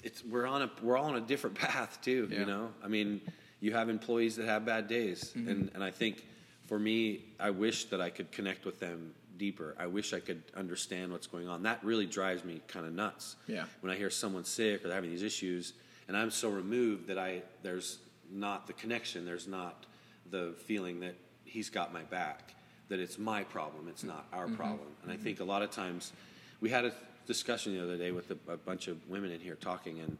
[0.04, 2.40] it's we're on a we're all on a different path too Yeah.
[2.40, 3.22] you know i mean
[3.60, 5.50] you have employees that have bad days Mm-hmm.
[5.50, 6.26] and and i think
[6.68, 10.42] for me i wish that i could connect with them deeper i wish i could
[10.56, 13.66] understand what's going on that really drives me kind of nuts Yeah.
[13.82, 15.74] when i hear someone sick or they're having these issues
[16.08, 18.00] and i'm so removed that i there's
[18.32, 19.26] not the connection.
[19.26, 19.86] There's not
[20.30, 21.16] the feeling that
[21.46, 22.54] he's got my back
[22.92, 24.56] that it's my problem it's not our mm-hmm.
[24.56, 24.88] problem.
[25.04, 25.24] And i mm-hmm.
[25.24, 26.12] think a lot of times
[26.60, 26.94] we had a
[27.26, 30.18] discussion the other day with a, a bunch of women in here talking and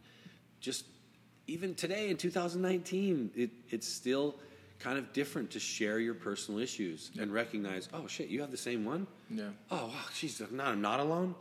[0.60, 0.86] just
[1.48, 4.36] even today in 2019 it, it's still
[4.80, 8.58] kind of different to share your personal issues and recognize oh shit you have the
[8.58, 9.08] same one?
[9.30, 9.50] Yeah.
[9.70, 11.36] oh wow she's not I'm not alone.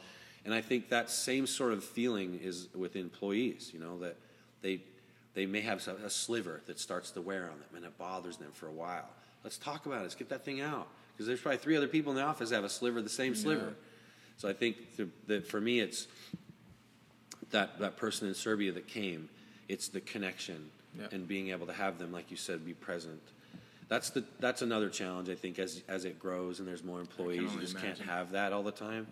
[0.45, 4.17] And i think that same sort of feeling is with employees you know that
[4.63, 4.83] they
[5.35, 8.51] they may have a, sliver that starts to wear on them and it bothers them
[8.53, 9.09] for a while
[9.45, 12.11] let's talk about it let's get that thing out because there's probably three other people
[12.13, 13.75] in the office that have a sliver the same sliver
[14.37, 16.07] so i think the, that for me it's
[17.51, 19.29] that that person in Serbia that came,
[19.69, 21.07] it's the connection Yeah.
[21.13, 23.21] and being able to have them, like you said, be present.
[23.89, 27.53] That's the that's another challenge I think as as it grows and there's more employees,
[27.53, 27.97] you just imagine.
[27.97, 29.07] can't have that all the time.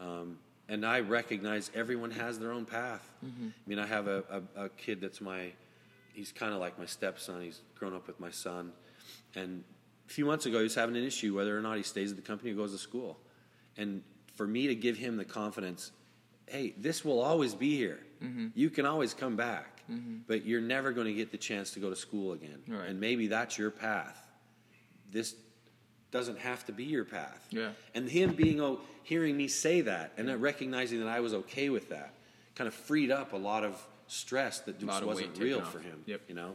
[0.00, 0.38] Um,
[0.68, 3.08] and I recognize everyone has their own path.
[3.24, 3.46] Mm-hmm.
[3.48, 4.24] I mean, I have a,
[4.56, 5.52] a, a kid that's my,
[6.12, 7.42] he's kind of like my stepson.
[7.42, 8.72] He's grown up with my son,
[9.34, 9.64] and
[10.06, 12.16] a few months ago he was having an issue whether or not he stays at
[12.16, 13.18] the company or goes to school.
[13.76, 14.02] And
[14.34, 15.92] for me to give him the confidence,
[16.46, 18.00] hey, this will always be here.
[18.22, 18.48] Mm-hmm.
[18.54, 19.82] You can always come back,
[20.26, 22.62] but you're never going to get the chance to go to school again.
[22.66, 22.88] Right.
[22.88, 24.26] And maybe that's your path.
[25.10, 25.34] This
[26.10, 27.46] doesn't have to be your path.
[27.50, 27.70] Yeah.
[27.94, 31.68] And him being oh, hearing me say that and then recognizing that I was okay
[31.68, 32.14] with that,
[32.54, 36.02] kind of freed up a lot of stress that just wasn't real for him.
[36.06, 36.22] Yep.
[36.28, 36.54] You know.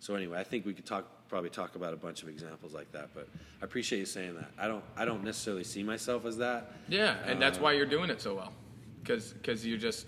[0.00, 2.90] So anyway, I think we could talk probably talk about a bunch of examples like
[2.92, 3.10] that.
[3.14, 3.28] But
[3.60, 4.50] I appreciate you saying that.
[4.58, 6.72] I don't I don't necessarily see myself as that.
[6.88, 8.52] Yeah, and that's uh, why you're doing it so well,
[9.02, 10.06] because you're just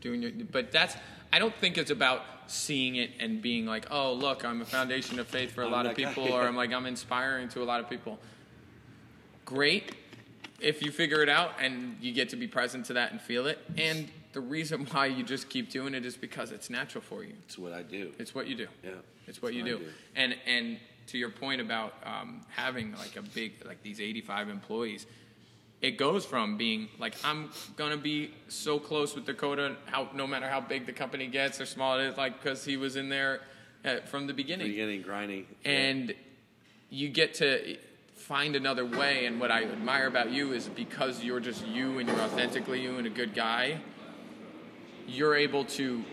[0.00, 0.32] doing your.
[0.50, 0.96] But that's
[1.36, 5.18] I don't think it's about seeing it and being like, oh look, I'm a foundation
[5.18, 6.48] of faith for a I'm lot of that guy, people, or.
[6.48, 8.18] I'm like I'm inspiring to a lot of people.
[9.44, 9.94] Great,
[10.60, 13.46] if you figure it out and you get to be present to that and feel
[13.48, 17.22] it, and the reason why you just keep doing it is because it's natural for
[17.22, 17.34] you.
[17.44, 18.12] It's what I do.
[18.18, 18.68] It's what you do.
[18.82, 18.92] Yeah,
[19.26, 19.84] It's what it's you what do.
[19.84, 19.90] do.
[20.14, 20.78] And and
[21.08, 25.04] to your point about um, having like a big like these 85 employees,
[25.82, 30.48] it goes from being like I'm gonna be so close with Dakota, how no matter
[30.48, 33.40] how big the company gets or small it is, like because he was in there
[33.84, 35.46] uh, from the beginning, Beginning grinding.
[35.64, 36.14] and
[36.88, 37.76] you get to
[38.14, 39.26] find another way.
[39.26, 42.96] And what I admire about you is because you're just you and you're authentically you
[42.96, 43.80] and a good guy,
[45.06, 46.04] you're able to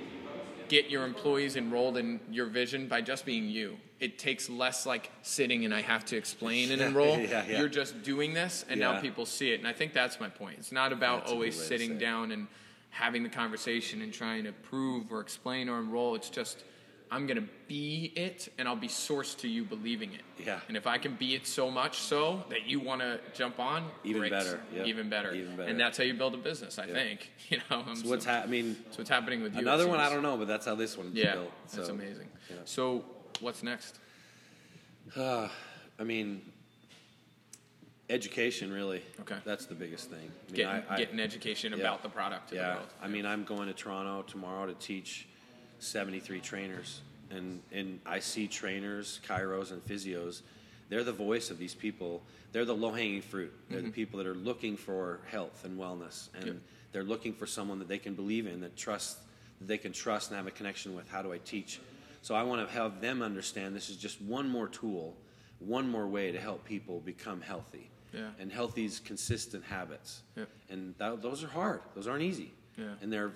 [0.67, 3.77] get your employees enrolled in your vision by just being you.
[4.03, 7.17] It takes less like sitting and I have to explain and enroll.
[7.19, 7.59] yeah, yeah.
[7.59, 9.59] You're just doing this and now people see it.
[9.59, 10.57] And I think that's my point.
[10.59, 12.47] It's not about That's always sitting down and
[12.89, 16.15] having the conversation and trying to prove or explain or enroll.
[16.15, 16.65] It's just
[17.11, 20.21] I'm gonna be it and I'll be sourced to you believing it.
[20.45, 20.59] Yeah.
[20.67, 24.19] And if I can be it so much so that you wanna jump on, Even
[24.21, 24.31] great.
[24.31, 24.87] better, yep.
[24.87, 25.31] Even better.
[25.33, 25.69] Even better.
[25.69, 27.31] And that's how you build a business, I think.
[27.49, 29.61] You know, So what's so- ha- I mean, that's what's happening with you.
[29.61, 31.51] another one I don't know, but that's how this one's Yeah, built.
[31.71, 32.27] that's so, amazing.
[32.49, 32.55] yeah.
[32.65, 33.05] So,
[33.43, 33.99] what's next?
[35.15, 35.49] Uh,
[35.99, 36.41] I mean,
[38.09, 39.01] education really.
[39.21, 39.35] Okay.
[39.45, 40.19] That's the biggest thing.
[40.19, 41.79] I mean, Getting, I, I, getting education yeah.
[41.79, 42.69] about the product to yeah.
[42.69, 42.87] the world.
[43.01, 45.27] I mean, I'm going to Toronto tomorrow to teach
[45.79, 50.41] 73 trainers, and and I see trainers, chiros, and physios.
[50.89, 52.21] They're the voice of these people.
[52.51, 53.51] They're the low-hanging fruit.
[53.69, 56.47] They're the people that are looking for health and wellness, and Mm-hmm.
[56.47, 56.57] Yep.
[56.91, 59.17] they're looking for someone that they can believe in, that trust,
[59.59, 61.09] that they can trust and have a connection with.
[61.09, 61.79] How do I teach?
[62.23, 65.15] So I want to have them understand this is just one more tool,
[65.59, 67.91] one more way to help people become healthy.
[68.11, 68.29] Yeah.
[68.39, 70.21] And is consistent habits.
[70.35, 70.49] Yep.
[70.69, 71.81] And that, those are hard.
[71.95, 72.51] Those aren't easy.
[72.77, 72.85] Yeah.
[73.01, 73.33] And they're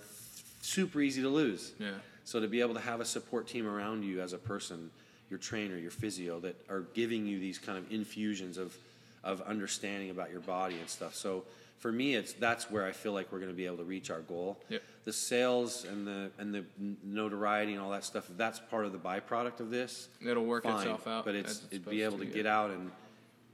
[0.62, 1.74] super easy to lose.
[1.80, 1.92] Yeah.
[2.24, 4.90] So to be able to have a support team around you as a person
[5.30, 8.76] your trainer, your physio that are giving you these kind of infusions of
[9.24, 11.14] of understanding about your body and stuff.
[11.14, 11.44] So
[11.80, 14.10] for me, it's that's where I feel like we're going to be able to reach
[14.10, 14.58] our goal.
[14.70, 14.82] Yep.
[15.06, 16.66] The sales and the and the
[17.04, 18.28] notoriety and all that stuff.
[18.36, 20.76] That's part of the byproduct of this, It'll work fine.
[20.78, 22.58] itself out But it's it's it'd be able to, to, get yeah.
[22.60, 22.92] out and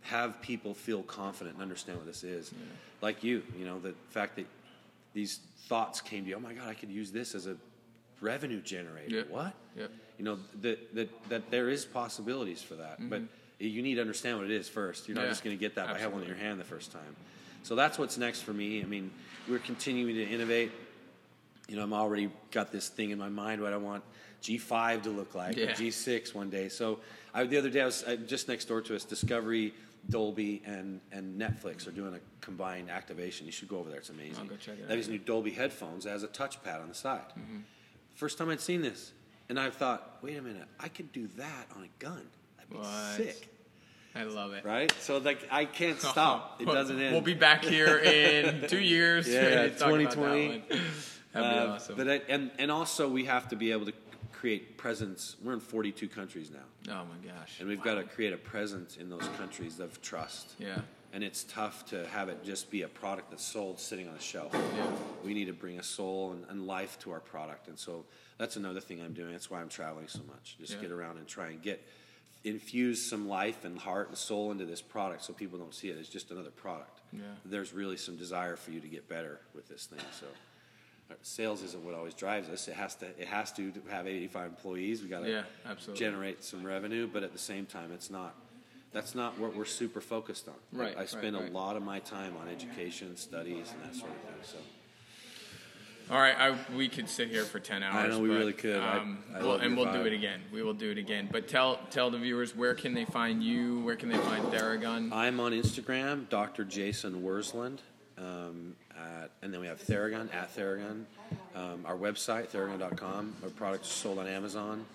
[0.01, 2.51] have people feel confident and understand what this is.
[3.01, 4.45] Like you, you know, the fact that
[5.13, 6.35] these thoughts came to you.
[6.35, 7.55] Oh my God, I could use this as a
[8.21, 9.17] revenue generator.
[9.17, 9.29] Yep.
[9.29, 9.53] What?
[9.77, 9.91] Yep.
[10.17, 13.21] You know that that that there is possibilities for that, but
[13.59, 15.07] you need to understand what it is first.
[15.07, 15.25] You're not Mm-hmm.
[15.27, 15.31] Yeah.
[15.31, 17.15] just going to get that by having one in your hand the first time.
[17.63, 18.81] So that's what's next for me.
[18.81, 19.11] I mean,
[19.49, 20.71] we're continuing to innovate.
[21.67, 24.03] You know, I'm already got this thing in my mind what I want
[24.41, 25.71] G5 to look like, or Yeah.
[25.71, 26.67] G6 one day.
[26.69, 26.99] So
[27.33, 29.73] I, the other day I was uh, just next door to us, Discovery,
[30.09, 33.45] Dolby, and and Netflix are doing a combined activation.
[33.45, 34.35] You should go over there; it's amazing.
[34.39, 34.89] I'll go check it out.
[34.89, 37.21] That is new Dolby headphones that has a touchpad on the side.
[37.39, 37.59] Mm-hmm.
[38.15, 39.13] First time I'd seen this,
[39.47, 42.21] and I thought, wait a minute, I could do that on a gun.
[42.57, 43.15] That'd be What?
[43.15, 43.47] sick,
[44.15, 44.63] I love it.
[44.65, 44.91] right?
[45.01, 46.61] So like, I can't stop.
[46.61, 47.13] It doesn't end.
[47.13, 49.27] We'll be back here in two years.
[49.27, 50.63] Yeah, talk about that 2020.
[50.67, 50.79] That'd be
[51.35, 51.95] Uh, awesome.
[51.97, 53.93] But I, and and also we have to be able to
[54.31, 55.35] create presence.
[55.43, 57.59] We're in 42 countries now, oh my gosh.
[57.59, 60.53] and we've got to create a presence in those countries of trust.
[60.59, 60.79] Yeah.
[61.13, 64.19] And it's tough to have it just be a product that's sold sitting on a
[64.19, 64.51] shelf.
[64.53, 64.87] Yeah.
[65.23, 68.05] We need to bring a soul and, and life to our product, and so
[68.37, 69.31] that's another thing I'm doing.
[69.31, 70.57] That's why I'm traveling so much.
[70.59, 70.81] Just Yeah.
[70.81, 71.81] get around and try and get
[72.43, 75.97] infuse some life and heart and soul into this product, so people don't see it
[75.97, 76.99] as just another product.
[77.11, 77.21] Yeah.
[77.45, 79.99] There's really some desire for you to get better with this thing.
[80.19, 80.25] So.
[81.09, 82.67] uh, Sales isn't what always drives us.
[82.67, 83.05] It has to.
[83.19, 85.01] It has to have 85 employees.
[85.01, 85.43] We got to Yeah,
[85.93, 88.35] generate some revenue, but at the same time, it's not.
[88.91, 90.53] That's not what we're super focused on.
[90.71, 91.49] Right, I right, spend right.
[91.49, 94.33] a lot of my time on education, studies, and that sort of thing.
[94.43, 94.57] So.
[96.11, 98.05] All right, I, we could sit here for ten hours.
[98.05, 98.77] I know we but, really could.
[98.77, 100.41] Um, I well, love and we'll do it again.
[100.51, 101.29] We will do it again.
[101.31, 103.79] But tell tell the viewers where can they find you?
[103.81, 105.13] Where can they find Theragun?
[105.13, 106.65] I'm on Instagram, Dr.
[106.65, 107.79] Jason Wersland,
[108.17, 111.05] um, at, and then we have Theragun at Theragun.
[111.55, 113.35] Um, our website, theragun.com.
[113.43, 114.85] Our products are sold on Amazon.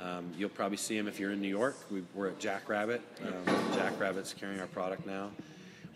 [0.00, 1.76] Um, you'll probably see them if you're in New York.
[1.90, 3.02] We, we're at Jackrabbit.
[3.24, 5.30] Um, Jackrabbit's carrying our product now.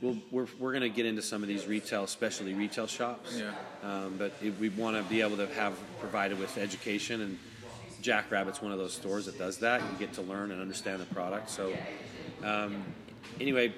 [0.02, 3.38] We'll, we're we're going to get into some of these retail, especially retail shops.
[3.38, 3.52] Yeah.
[3.82, 7.38] Um, but if we want to be able to have provided with education, and
[8.02, 9.80] Jackrabbit's one of those stores that does that.
[9.80, 11.48] You get to learn and understand the product.
[11.50, 11.72] So,
[12.44, 12.84] um,
[13.40, 13.72] anyway,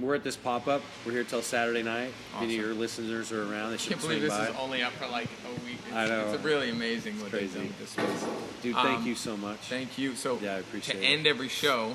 [0.00, 0.82] we're at this pop up.
[1.06, 2.10] We're here till Saturday night.
[2.36, 4.48] If any of your listeners are around, they I should can't believe this by.
[4.48, 5.78] is only up for like a week.
[5.86, 6.32] It's, I know.
[6.34, 7.58] It's really amazing what crazy.
[7.60, 8.26] done this space.
[8.60, 9.58] Dude, thank Um, you so much.
[9.60, 10.16] Thank you.
[10.16, 11.06] So Yeah, I appreciate to it.
[11.06, 11.94] end every show,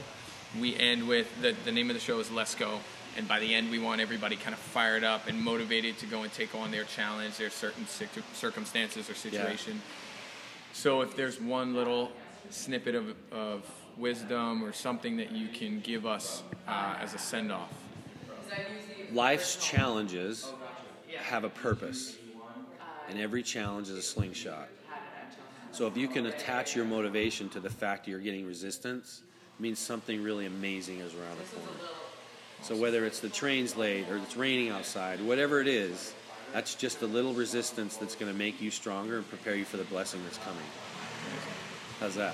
[0.60, 2.80] we end with the the name of the show is Let's Go.
[3.18, 6.24] And by the end, we want everybody kind of fired up and motivated to go
[6.24, 9.76] and take on their challenge, their certain situ- circumstances or situation.
[9.76, 10.74] Yeah.
[10.74, 12.12] So if there's one little
[12.50, 13.64] snippet of, of
[13.98, 17.74] wisdom or something that you can give us uh, as a send off.
[19.12, 20.52] Life's challenges
[21.18, 22.18] have a purpose,
[23.10, 24.70] and every challenge is a slingshot.
[25.72, 29.22] So if you can attach your motivation to the fact you're getting resistance,
[29.58, 32.05] it means something really amazing is around the corner.
[32.66, 36.16] So whether it's the train's late or it's raining outside, whatever it is,
[36.52, 39.78] that's just a little resistance that's going to make you stronger and prepare you for
[39.78, 40.64] the blessing that's coming.
[42.00, 42.34] How's that?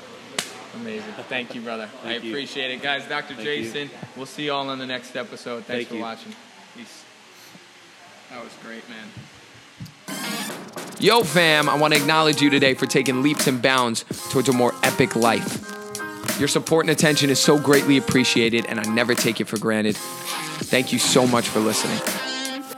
[0.75, 1.11] Amazing.
[1.27, 1.89] Thank you, brother.
[2.05, 2.31] I you.
[2.31, 2.81] appreciate it.
[2.81, 3.33] Guys, Dr.
[3.33, 5.65] Thank Jason, we'll see you all on the next episode.
[5.65, 6.01] Thanks Thank for you.
[6.01, 6.33] watching.
[6.77, 7.03] Peace.
[8.29, 10.17] That was great, man.
[10.97, 14.53] Yo, fam, I want to acknowledge you today for taking leaps and bounds towards a
[14.53, 15.80] more epic life.
[16.41, 19.95] Your support and attention is so greatly appreciated, and I never take it for granted.
[19.95, 21.99] Thank you so much for listening.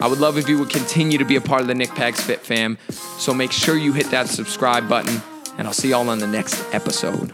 [0.02, 2.20] I would love if you would continue to be a part of the Nick Pags
[2.20, 5.22] Fit fam, so make sure you hit that subscribe button,
[5.58, 7.34] and I'll see y'all on the next episode.